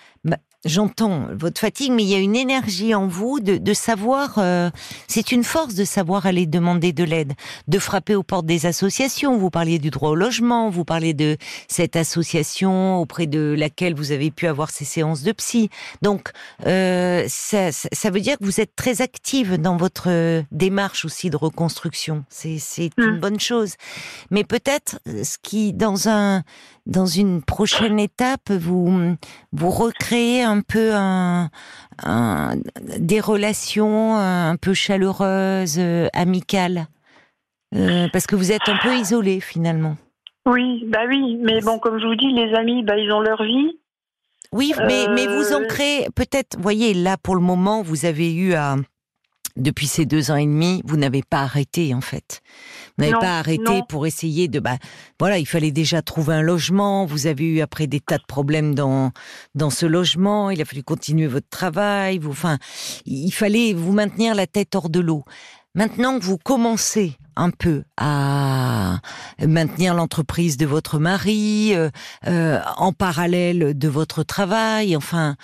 J'entends 0.66 1.28
votre 1.32 1.58
fatigue, 1.60 1.92
mais 1.92 2.02
il 2.02 2.08
y 2.10 2.14
a 2.14 2.18
une 2.18 2.36
énergie 2.36 2.94
en 2.94 3.06
vous 3.06 3.40
de, 3.40 3.56
de 3.56 3.72
savoir. 3.74 4.34
euh, 4.36 4.70
c'est 5.08 5.32
une 5.32 5.42
force 5.42 5.74
de 5.74 5.84
savoir 5.84 6.26
aller 6.26 6.44
demander 6.46 6.92
de 6.92 7.02
l'aide, 7.02 7.32
de 7.66 7.78
frapper 7.78 8.14
aux 8.14 8.22
portes 8.22 8.44
des 8.44 8.66
associations. 8.66 9.38
Vous 9.38 9.48
parliez 9.50 9.78
du 9.78 9.88
droit 9.90 10.10
au 10.10 10.14
logement, 10.14 10.68
vous 10.68 10.84
parlez 10.84 11.14
de 11.14 11.38
cette 11.68 11.96
association 11.96 12.98
auprès 12.98 13.26
de 13.26 13.54
laquelle 13.56 13.94
vous 13.94 14.12
avez 14.12 14.30
pu 14.30 14.46
avoir 14.46 14.70
ces 14.70 14.84
séances 14.84 15.22
de 15.22 15.32
psy. 15.32 15.70
Donc, 16.02 16.30
euh, 16.66 17.24
ça, 17.28 17.72
ça, 17.72 18.10
veut 18.10 18.20
dire 18.20 18.36
que 18.38 18.44
vous 18.44 18.60
êtes 18.60 18.76
très 18.76 19.00
active 19.00 19.56
dans 19.56 19.76
votre 19.78 20.08
euh, 20.08 20.42
démarche 20.52 21.04
aussi 21.06 21.30
de 21.30 21.36
reconstruction. 21.36 22.24
C'est 22.28 22.58
c'est 22.58 22.90
Mm. 22.98 23.02
une 23.02 23.18
bonne 23.20 23.40
chose. 23.40 23.74
Mais 24.30 24.44
peut-être 24.44 24.98
euh, 25.08 25.24
ce 25.24 25.38
qui, 25.42 25.72
dans 25.72 26.08
un, 26.08 26.42
dans 26.86 27.06
une 27.06 27.40
prochaine 27.42 27.98
étape, 27.98 28.50
vous 28.50 29.14
vous 29.52 29.70
recréez 29.70 30.42
un 30.42 30.49
peu 30.60 30.90
un, 30.94 31.50
un- 32.02 32.54
des 32.98 33.20
relations 33.20 34.16
un 34.16 34.56
peu 34.56 34.74
chaleureuses, 34.74 35.76
euh, 35.78 36.08
amicales, 36.14 36.86
Euh, 37.72 38.08
parce 38.12 38.26
que 38.26 38.34
vous 38.34 38.50
êtes 38.50 38.68
un 38.68 38.76
peu 38.82 38.92
isolé 38.96 39.38
finalement. 39.40 39.96
Oui, 40.44 40.84
bah 40.88 41.04
oui, 41.08 41.36
mais 41.40 41.60
bon, 41.60 41.78
comme 41.78 42.00
je 42.00 42.06
vous 42.06 42.16
dis, 42.16 42.32
les 42.32 42.52
amis, 42.54 42.82
bah 42.82 42.96
ils 42.98 43.12
ont 43.12 43.20
leur 43.20 43.40
vie. 43.44 43.78
Oui, 44.52 44.74
mais, 44.88 45.06
mais 45.14 45.28
vous 45.28 45.52
Euh, 45.52 45.58
ancrez 45.62 46.08
peut-être, 46.16 46.56
voyez, 46.58 46.92
là 46.94 47.16
pour 47.16 47.36
le 47.36 47.40
moment, 47.40 47.82
vous 47.82 48.06
avez 48.06 48.34
eu 48.34 48.54
à, 48.54 48.74
depuis 49.60 49.86
ces 49.86 50.06
deux 50.06 50.30
ans 50.30 50.36
et 50.36 50.46
demi, 50.46 50.82
vous 50.84 50.96
n'avez 50.96 51.22
pas 51.22 51.42
arrêté 51.42 51.94
en 51.94 52.00
fait. 52.00 52.40
Vous 52.96 53.04
n'avez 53.04 53.18
pas 53.18 53.38
arrêté 53.38 53.62
non. 53.62 53.82
pour 53.82 54.06
essayer 54.06 54.48
de, 54.48 54.60
bah, 54.60 54.76
voilà, 55.18 55.38
il 55.38 55.46
fallait 55.46 55.70
déjà 55.70 56.02
trouver 56.02 56.34
un 56.34 56.42
logement. 56.42 57.06
Vous 57.06 57.26
avez 57.26 57.44
eu 57.44 57.60
après 57.60 57.86
des 57.86 58.00
tas 58.00 58.18
de 58.18 58.24
problèmes 58.26 58.74
dans 58.74 59.12
dans 59.54 59.70
ce 59.70 59.86
logement. 59.86 60.50
Il 60.50 60.60
a 60.60 60.64
fallu 60.64 60.82
continuer 60.82 61.26
votre 61.26 61.48
travail. 61.48 62.18
Vous, 62.18 62.30
enfin, 62.30 62.58
il 63.06 63.32
fallait 63.32 63.72
vous 63.72 63.92
maintenir 63.92 64.34
la 64.34 64.46
tête 64.46 64.74
hors 64.74 64.90
de 64.90 65.00
l'eau. 65.00 65.24
Maintenant 65.74 66.18
que 66.18 66.24
vous 66.24 66.38
commencez 66.38 67.16
un 67.36 67.50
peu 67.50 67.84
à 67.96 68.98
maintenir 69.40 69.94
l'entreprise 69.94 70.56
de 70.56 70.66
votre 70.66 70.98
mari, 70.98 71.74
euh, 71.74 71.90
euh, 72.26 72.60
en 72.76 72.92
parallèle 72.92 73.78
de 73.78 73.88
votre 73.88 74.24
travail, 74.24 74.96
enfin, 74.96 75.36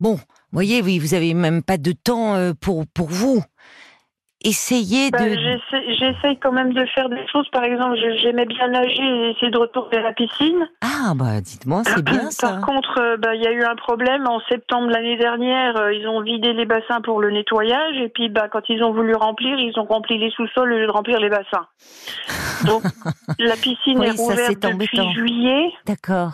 bon, 0.00 0.18
voyez, 0.52 0.80
oui, 0.80 0.98
vous 0.98 1.14
avez 1.14 1.34
même 1.34 1.62
pas 1.62 1.76
de 1.76 1.92
temps 1.92 2.34
euh, 2.34 2.54
pour 2.58 2.86
pour 2.86 3.08
vous. 3.08 3.42
Bah, 4.44 5.18
de. 5.24 5.30
j'essaie- 5.30 5.94
J'essaye 5.94 6.38
quand 6.38 6.52
même 6.52 6.72
de 6.74 6.84
faire 6.86 7.08
des 7.08 7.26
choses. 7.28 7.48
Par 7.50 7.64
exemple, 7.64 7.96
j'aimais 8.20 8.44
bien 8.46 8.68
nager 8.68 9.02
et 9.02 9.30
essayer 9.30 9.50
de 9.50 9.58
retourner 9.58 9.96
à 9.98 10.02
la 10.02 10.12
piscine. 10.12 10.68
Ah 10.82 11.12
bah 11.14 11.40
dites-moi, 11.40 11.82
c'est 11.84 12.02
bien 12.04 12.30
ça. 12.30 12.48
Par 12.50 12.60
contre, 12.62 12.98
euh, 13.00 13.16
bah, 13.16 13.34
il 13.34 13.42
y 13.42 13.46
a 13.46 13.52
eu 13.52 13.62
un 13.64 13.74
problème. 13.76 14.26
En 14.28 14.40
septembre 14.48 14.88
l'année 14.90 15.16
dernière, 15.16 15.76
euh, 15.76 15.94
ils 15.94 16.06
ont 16.08 16.20
vidé 16.20 16.52
les 16.52 16.66
bassins 16.66 17.00
pour 17.00 17.20
le 17.20 17.30
nettoyage. 17.30 17.96
Et 17.96 18.08
puis, 18.08 18.28
bah, 18.28 18.48
quand 18.50 18.68
ils 18.68 18.82
ont 18.82 18.92
voulu 18.92 19.14
remplir, 19.14 19.58
ils 19.58 19.78
ont 19.78 19.84
rempli 19.84 20.18
les 20.18 20.30
sous-sols 20.30 20.72
au 20.72 20.76
lieu 20.78 20.86
de 20.86 20.92
remplir 20.92 21.20
les 21.20 21.30
bassins. 21.30 21.66
Donc, 22.66 22.82
la 23.38 23.56
piscine 23.56 23.98
Oui, 24.00 24.06
est 24.08 24.10
rouverte 24.18 24.58
depuis 24.58 25.00
embêtant. 25.00 25.12
juillet. 25.12 25.72
D'accord. 25.86 26.32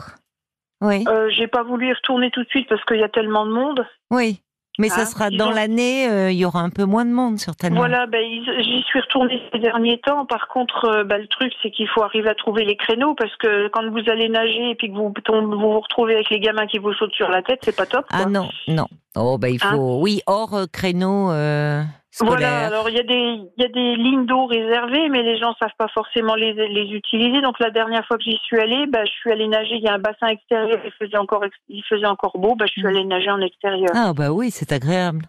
Oui, 0.82 1.04
Euh, 1.08 1.28
J'ai 1.30 1.46
pas 1.46 1.62
voulu 1.62 1.88
y 1.88 1.92
retourner 1.92 2.30
tout 2.30 2.42
de 2.42 2.48
suite 2.48 2.68
parce 2.68 2.82
qu'il 2.86 2.96
y 2.98 3.02
a 3.02 3.08
tellement 3.08 3.44
de 3.46 3.52
monde. 3.52 3.86
oui. 4.10 4.40
Mais 4.80 4.88
ça 4.88 5.02
Hein, 5.02 5.06
sera 5.06 5.30
dans 5.30 5.48
ont- 5.48 5.54
l'année, 5.54 6.08
euh, 6.08 6.30
il 6.32 6.38
y 6.38 6.44
aura 6.44 6.60
un 6.60 6.70
peu 6.70 6.84
moins 6.84 7.04
de 7.04 7.10
monde 7.12 7.38
certainement. 7.38 7.80
Voilà, 7.80 8.06
ben, 8.06 8.20
j'y 8.60 8.82
suis 8.82 9.00
retournée 9.00 9.40
ces 9.52 9.58
derniers 9.58 9.98
temps. 10.00 10.26
Par 10.26 10.48
contre, 10.48 10.84
euh, 10.86 11.04
ben, 11.04 11.18
le 11.20 11.26
truc, 11.28 11.52
c'est 11.62 11.70
qu'il 11.70 11.86
faut 11.88 12.02
arriver 12.02 12.28
à 12.30 12.34
trouver 12.34 12.64
les 12.64 12.76
créneaux 12.76 13.14
parce 13.14 13.34
que 13.36 13.68
quand 13.68 13.88
vous 13.90 14.10
allez 14.10 14.28
nager 14.28 14.70
et 14.70 14.74
puis 14.74 14.88
que 14.90 14.94
vous 14.96 15.12
vous, 15.28 15.58
vous 15.58 15.80
retrouvez 15.80 16.14
avec 16.14 16.30
les 16.30 16.40
gamins 16.40 16.66
qui 16.66 16.78
vous 16.78 16.92
sautent 16.94 17.12
sur 17.14 17.28
la 17.28 17.42
tête, 17.42 17.60
c'est 17.62 17.76
pas 17.76 17.86
top. 17.86 18.04
Ah 18.10 18.24
non, 18.26 18.48
non. 18.68 18.86
Oh 19.16 19.38
bah 19.38 19.48
il 19.48 19.58
Hein 19.62 19.72
faut, 19.74 19.98
oui, 20.00 20.20
hors 20.26 20.54
euh, 20.54 20.64
créneau 20.72 21.30
euh, 21.32 21.82
Voilà, 22.18 22.66
alors 22.66 22.88
il 22.88 22.96
y 22.96 22.98
a 22.98 23.02
des 23.04 23.40
y 23.56 23.64
a 23.64 23.68
des 23.68 23.94
lignes 23.96 24.26
d'eau 24.26 24.46
réservées, 24.46 25.08
mais 25.10 25.22
les 25.22 25.38
gens 25.38 25.54
savent 25.60 25.70
pas 25.78 25.88
forcément 25.94 26.34
les, 26.34 26.52
les 26.54 26.90
utiliser. 26.92 27.40
Donc 27.40 27.60
la 27.60 27.70
dernière 27.70 28.04
fois 28.06 28.16
que 28.18 28.24
j'y 28.24 28.36
suis 28.42 28.58
allée, 28.58 28.86
ben, 28.88 29.04
je 29.06 29.10
suis 29.12 29.30
allée 29.30 29.46
nager. 29.48 29.76
Il 29.76 29.82
y 29.84 29.88
a 29.88 29.94
un 29.94 29.98
bassin 29.98 30.26
extérieur, 30.26 30.80
il 30.84 30.92
faisait 30.92 31.16
encore 31.16 31.44
il 31.68 31.84
faisait 31.88 32.06
encore 32.06 32.36
beau. 32.38 32.56
Ben, 32.56 32.66
je 32.66 32.72
suis 32.72 32.82
Mm. 32.82 32.86
allée 32.86 33.04
nager 33.04 33.30
en 33.30 33.40
extérieur. 33.40 33.90
Ah 33.94 34.12
bah 34.12 34.32
oui, 34.32 34.50
c'est 34.50 34.72
agréable. 34.72 35.26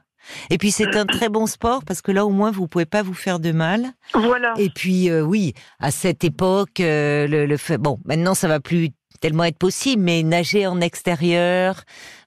Et 0.52 0.58
puis 0.58 0.70
c'est 0.72 0.96
un 0.96 1.06
très 1.06 1.30
bon 1.30 1.48
sport 1.48 1.82
parce 1.86 2.02
que 2.02 2.12
là 2.12 2.26
au 2.26 2.30
moins 2.30 2.52
vous 2.52 2.68
pouvez 2.68 2.86
pas 2.86 3.02
vous 3.04 3.14
faire 3.16 3.40
de 3.40 3.52
mal. 3.52 3.86
Voilà. 4.14 4.54
Et 4.58 4.70
puis 4.70 5.10
euh, 5.10 5.22
oui, 5.22 5.54
à 5.80 5.90
cette 5.92 6.24
époque, 6.24 6.80
euh, 6.80 7.28
le, 7.28 7.46
le 7.48 7.58
fait, 7.58 7.78
bon, 7.80 7.98
maintenant 8.06 8.34
ça 8.36 8.48
va 8.48 8.60
plus 8.60 8.90
tellement 9.22 9.44
être 9.46 9.58
possible, 9.58 10.02
mais 10.04 10.24
nager 10.24 10.68
en 10.68 10.82
extérieur, 10.82 11.76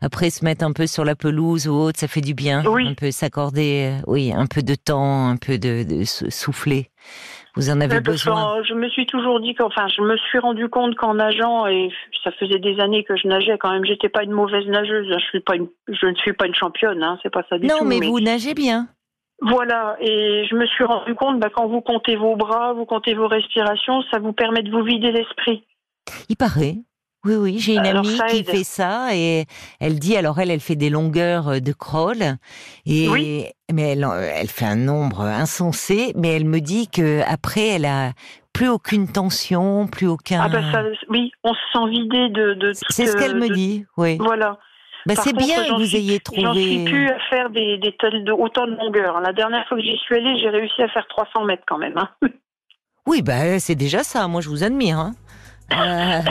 après 0.01 0.31
se 0.31 0.45
mettre 0.45 0.65
un 0.65 0.73
peu 0.73 0.87
sur 0.87 1.05
la 1.05 1.15
pelouse 1.17 1.69
ou 1.69 1.75
autre, 1.75 1.99
ça 1.99 2.09
fait 2.09 2.21
du 2.23 2.35
bien. 2.35 2.65
Oui. 2.67 2.87
Un 2.89 2.95
peu 2.95 3.11
s'accorder, 3.11 3.93
euh, 3.99 4.03
oui, 4.07 4.33
un 4.33 4.47
peu 4.47 4.63
de 4.63 4.75
temps, 4.75 5.29
un 5.29 5.37
peu 5.37 5.59
de, 5.59 5.83
de 5.83 6.05
sou- 6.05 6.31
souffler. 6.31 6.89
Vous 7.57 7.71
en 7.71 7.81
avez 7.81 8.01
besoin? 8.01 8.59
euh, 8.59 8.63
je 8.67 8.75
me 8.75 8.89
suis 8.89 9.07
toujours 9.07 9.39
dit 9.41 9.55
qu'enfin, 9.55 9.87
je 9.89 10.03
me 10.03 10.17
suis 10.17 10.39
rendu 10.41 10.69
compte 10.69 10.97
qu'en 10.97 11.15
nageant, 11.15 11.67
et 11.67 11.89
ça 12.25 12.31
faisait 12.33 12.59
des 12.59 12.81
années 12.81 13.05
que 13.05 13.17
je 13.17 13.29
nageais 13.29 13.59
quand 13.59 13.71
même, 13.73 13.85
j'étais 13.85 14.09
pas 14.09 14.25
une 14.25 14.33
mauvaise 14.33 14.67
nageuse. 14.67 15.07
Je 15.13 15.25
suis 15.27 15.41
pas 15.41 15.55
une, 15.57 15.69
je 15.89 16.07
ne 16.07 16.15
suis 16.17 16.33
pas 16.33 16.47
une 16.47 16.55
championne, 16.55 17.03
hein, 17.03 17.19
c'est 17.23 17.31
pas 17.33 17.45
ça 17.49 17.59
du 17.59 17.67
Non, 17.67 17.79
tout. 17.81 17.85
mais 17.85 18.01
vous 18.01 18.19
nagez 18.21 18.55
bien. 18.55 18.89
Voilà, 19.41 19.97
et 20.01 20.47
je 20.49 20.55
me 20.55 20.65
suis 20.67 20.85
rendu 20.85 21.15
compte, 21.15 21.39
bah, 21.39 21.49
quand 21.55 21.67
vous 21.67 21.81
comptez 21.81 22.17
vos 22.17 22.35
bras, 22.37 22.73
vous 22.73 22.87
comptez 22.87 23.15
vos 23.15 23.27
respirations, 23.29 24.03
ça 24.11 24.19
vous 24.19 24.33
permet 24.33 24.63
de 24.63 24.71
vous 24.71 24.83
vider 24.83 25.11
l'esprit. 25.13 25.65
Il 26.29 26.37
paraît. 26.37 26.77
Oui, 27.27 27.37
oui, 27.37 27.59
j'ai 27.59 27.73
une 27.75 27.87
Alors, 27.87 28.05
amie 28.07 28.19
qui 28.29 28.37
aide. 28.41 28.51
fait 28.51 28.65
ça 28.65 29.09
et 29.17 29.47
elle 29.81 29.99
dit, 29.99 30.15
alors 30.15 30.39
elle, 30.41 30.51
elle 30.51 30.61
fait 30.61 30.77
des 30.77 30.91
longueurs 30.91 31.49
euh, 31.49 31.59
de 31.61 31.73
crawl 31.73 32.19
et 32.85 33.09
Oui. 33.09 33.47
mais 33.73 33.93
elle, 33.93 34.05
euh, 34.05 34.31
elle 34.35 34.49
fait 34.49 34.67
un 34.67 34.77
nombre 34.77 35.23
insensé, 35.23 36.13
mais 36.17 36.37
elle 36.37 36.45
me 36.45 36.61
dit 36.61 36.87
que 36.89 37.23
après 37.27 37.67
elle 37.69 37.87
a 37.87 38.13
plus 38.53 38.69
aucune 38.69 39.11
tension, 39.11 39.87
plus 39.87 40.07
aucun. 40.07 40.43
Ah 40.45 40.49
bah 40.51 40.61
ça, 40.71 40.83
oui, 41.09 41.33
on 41.45 41.55
se 41.55 41.61
sent 41.73 41.89
vidé 41.89 42.29
de. 42.29 42.53
de 42.55 42.73
C'est 42.75 43.07
ce 43.07 43.13
toute, 43.13 43.21
qu'elle 43.23 43.37
me 43.37 43.49
de- 43.49 43.55
dit, 43.55 43.87
oui. 43.97 44.19
Voilà. 44.19 44.59
Bah, 45.07 45.15
c'est 45.17 45.35
bien 45.35 45.65
que 45.65 45.73
vous 45.79 45.85
suis- 45.87 45.97
ayez 45.99 46.21
J'en 46.37 46.53
suis 46.55 46.63
trouvé. 46.77 46.85
plus 46.85 47.09
à 47.09 47.19
faire 47.31 47.49
des, 47.51 47.79
des 47.79 47.91
de 48.23 48.33
autant 48.33 48.67
de 48.67 48.73
longueur. 48.77 49.21
La 49.21 49.33
dernière 49.33 49.67
fois 49.67 49.79
que 49.79 49.83
j'y 49.83 49.97
suis 49.97 50.15
allée, 50.15 50.39
j'ai 50.41 50.51
réussi 50.51 50.83
à 50.83 50.89
faire 50.89 51.07
300 51.09 51.45
mètres 51.47 51.65
quand 51.67 51.79
même. 51.79 51.97
Hein. 51.97 52.09
Oui, 53.07 53.21
bah 53.23 53.59
c'est 53.61 53.75
déjà 53.75 54.03
ça. 54.03 54.29
Moi, 54.29 54.41
je 54.41 54.49
vous 54.49 54.63
admire. 54.65 54.99
Hein. 54.99 55.13
Euh, 55.73 56.21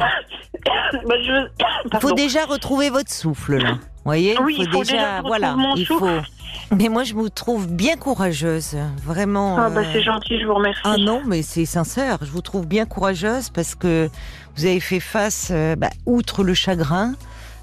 Bah, 1.08 1.16
je... 1.22 1.48
Il 1.86 1.90
Pardon. 1.90 2.08
faut 2.08 2.14
déjà 2.16 2.46
retrouver 2.46 2.90
votre 2.90 3.12
souffle 3.12 3.58
là. 3.58 3.72
Vous 3.72 3.80
voyez 4.06 4.38
Oui, 4.42 4.56
il 4.60 4.70
faut 4.70 4.80
déjà 4.84 5.18
retrouve 5.18 5.28
voilà, 5.28 5.56
il 5.76 5.86
souffle. 5.86 6.06
faut. 6.06 6.76
Mais 6.76 6.88
moi, 6.90 7.04
je 7.04 7.14
vous 7.14 7.30
trouve 7.30 7.68
bien 7.68 7.98
courageuse, 7.98 8.78
vraiment. 9.04 9.58
Ah 9.58 9.70
bah 9.70 9.82
euh, 9.82 9.86
c'est 9.92 10.02
gentil, 10.02 10.40
je 10.40 10.46
vous 10.46 10.54
remercie. 10.56 10.82
Ah 10.84 10.98
non, 10.98 11.22
mais 11.26 11.42
c'est 11.42 11.66
sincère. 11.66 12.18
Je 12.22 12.32
vous 12.32 12.42
trouve 12.42 12.68
bien 12.68 12.86
courageuse 12.86 13.50
parce 13.50 13.76
que 13.76 14.10
vous 14.56 14.66
avez 14.66 14.80
fait 14.80 15.00
face, 15.00 15.50
euh, 15.52 15.76
bah, 15.76 15.90
outre 16.06 16.44
le 16.44 16.54
chagrin 16.54 17.14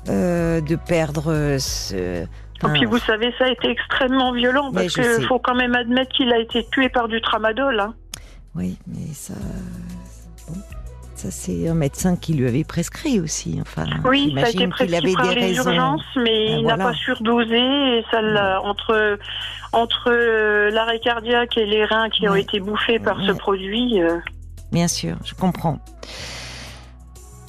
euh, 0.09 0.61
de 0.61 0.77
perdre 0.77 1.33
euh, 1.33 1.59
ce, 1.59 2.23
Et 2.25 2.27
puis 2.75 2.85
vous 2.85 2.99
savez, 2.99 3.33
ça 3.39 3.45
a 3.45 3.49
été 3.49 3.69
extrêmement 3.71 4.33
violent 4.33 4.73
parce 4.73 4.95
qu'il 4.95 5.27
faut 5.27 5.39
quand 5.39 5.55
même 5.55 5.75
admettre 5.75 6.13
qu'il 6.13 6.33
a 6.33 6.39
été 6.39 6.67
tué 6.73 6.89
par 6.89 7.09
du 7.09 7.21
tramadol. 7.21 7.81
Hein. 7.81 7.95
Oui, 8.55 8.79
mais 8.87 9.13
ça. 9.13 9.35
Ça, 11.21 11.31
c'est 11.31 11.69
un 11.69 11.75
médecin 11.75 12.17
qui 12.17 12.33
lui 12.33 12.49
avait 12.49 12.65
prescrit 12.65 13.21
aussi. 13.21 13.59
Enfin, 13.61 13.85
oui, 14.07 14.35
ça 14.35 14.47
a 14.47 14.49
été 14.49 14.67
prescrit 14.69 15.13
par 15.13 15.35
les 15.35 15.55
urgences, 15.55 16.01
mais 16.17 16.47
ben 16.47 16.59
il 16.61 16.65
n'a 16.65 16.79
pas 16.79 16.95
surdosé. 16.95 17.59
Et 17.59 18.05
ça, 18.11 18.63
entre 18.63 19.19
entre 19.73 20.11
euh, 20.11 20.71
l'arrêt 20.71 20.99
cardiaque 20.99 21.59
et 21.59 21.67
les 21.67 21.85
reins 21.85 22.09
qui 22.09 22.27
ont 22.27 22.35
été 22.35 22.59
bouffés 22.59 22.99
par 22.99 23.21
ce 23.21 23.33
produit. 23.33 24.01
Euh, 24.01 24.17
Bien 24.73 24.89
sûr, 24.89 25.17
je 25.23 25.35
comprends. 25.35 25.79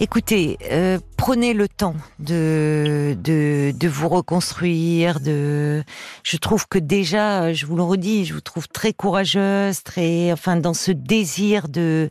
Écoutez, 0.03 0.57
euh, 0.71 0.97
prenez 1.15 1.53
le 1.53 1.67
temps 1.67 1.93
de, 2.17 3.15
de, 3.23 3.71
de 3.71 3.87
vous 3.87 4.09
reconstruire. 4.09 5.19
De, 5.19 5.83
je 6.23 6.37
trouve 6.37 6.67
que 6.67 6.79
déjà, 6.79 7.53
je 7.53 7.67
vous 7.67 7.75
le 7.75 7.83
redis, 7.83 8.25
je 8.25 8.33
vous 8.33 8.41
trouve 8.41 8.67
très 8.67 8.93
courageuse, 8.93 9.83
très, 9.83 10.31
enfin, 10.31 10.57
dans 10.57 10.73
ce 10.73 10.91
désir 10.91 11.69
de, 11.69 12.09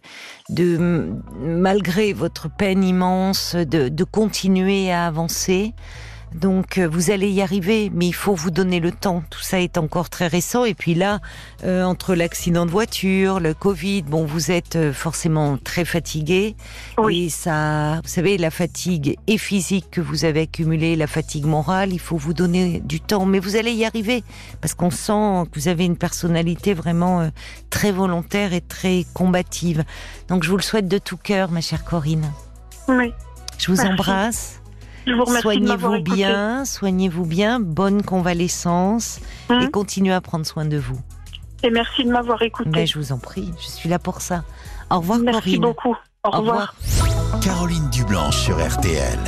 de 0.51 1.11
malgré 1.41 2.13
votre 2.13 2.49
peine 2.49 2.85
immense, 2.85 3.57
de, 3.57 3.89
de 3.89 4.05
continuer 4.05 4.93
à 4.93 5.09
avancer. 5.09 5.75
Donc 6.35 6.79
euh, 6.79 6.89
vous 6.89 7.11
allez 7.11 7.31
y 7.31 7.43
arriver, 7.43 7.91
mais 7.93 8.07
il 8.07 8.15
faut 8.15 8.35
vous 8.35 8.51
donner 8.51 8.81
le 8.81 8.93
temps. 8.93 9.23
Tout 9.31 9.41
ça 9.41 9.61
est 9.61 9.79
encore 9.79 10.11
très 10.11 10.29
récent. 10.29 10.65
Et 10.65 10.75
puis 10.75 10.95
là, 10.95 11.21
euh, 11.65 11.83
entre 11.83 12.15
l'accident 12.15 12.67
de 12.67 12.71
voiture, 12.71 13.41
le 13.41 13.55
Covid, 13.55 14.03
bon, 14.03 14.25
vous 14.25 14.51
êtes 14.51 14.77
euh, 14.77 14.93
forcément 14.93 15.59
très 15.59 15.85
fatigué. 15.85 16.55
Oui. 16.99 17.25
Et 17.27 17.29
ça, 17.31 18.01
vous 18.03 18.09
savez, 18.09 18.39
la 18.39 18.51
fatigue 18.51 19.17
et 19.27 19.39
physique 19.39 19.91
que 19.91 20.01
vous 20.01 20.25
avez 20.25 20.43
accumulée, 20.43 20.97
la 20.97 21.07
fatigue 21.07 21.47
morale, 21.47 21.93
il 21.93 22.01
faut 22.01 22.17
vous 22.17 22.35
donner 22.35 22.81
du 22.81 23.01
temps. 23.01 23.27
Mais 23.27 23.41
vous 23.41 23.57
allez 23.57 23.73
y 23.73 23.85
arriver 23.85 24.23
parce 24.61 24.75
qu'on 24.75 24.91
sent 24.91 25.49
que 25.51 25.59
vous 25.59 25.69
avez 25.69 25.85
une 25.85 25.97
personnalité 25.97 26.75
vraiment 26.75 27.31
très 27.71 27.91
volontaire 27.91 28.53
et 28.53 28.61
très 28.61 29.05
combative. 29.15 29.85
Donc 30.29 30.45
je 30.45 30.51
vous 30.51 30.57
le 30.57 30.63
souhaite 30.63 30.89
de 30.89 30.99
tout 30.99 31.17
cœur, 31.17 31.51
ma 31.51 31.61
chère 31.61 31.85
Corinne. 31.85 32.31
Oui. 32.89 33.13
Je 33.59 33.71
vous 33.71 33.81
embrasse. 33.81 34.60
Soignez-vous 35.41 36.01
bien, 36.01 36.65
soignez-vous 36.65 37.25
bien, 37.25 37.61
bonne 37.61 38.03
convalescence 38.03 39.21
et 39.51 39.71
continuez 39.71 40.13
à 40.13 40.21
prendre 40.21 40.47
soin 40.47 40.65
de 40.65 40.79
vous. 40.79 40.99
Et 41.63 41.71
merci 41.71 42.05
de 42.05 42.11
m'avoir 42.11 42.41
écouté. 42.43 42.71
Mais 42.73 42.87
je 42.87 42.99
vous 42.99 43.13
en 43.13 43.19
prie, 43.19 43.53
je 43.61 43.67
suis 43.67 43.89
là 43.89 43.99
pour 43.99 44.21
ça. 44.21 44.45
Au 44.91 44.99
revoir 44.99 45.19
merci 45.19 45.59
Corinne. 45.59 45.61
beaucoup. 45.61 45.97
Au, 46.25 46.31
revoir. 46.31 46.75
Caroline 47.43 47.89
Dublanche 47.91 48.37
sur 48.37 48.57
RTL. 48.57 49.21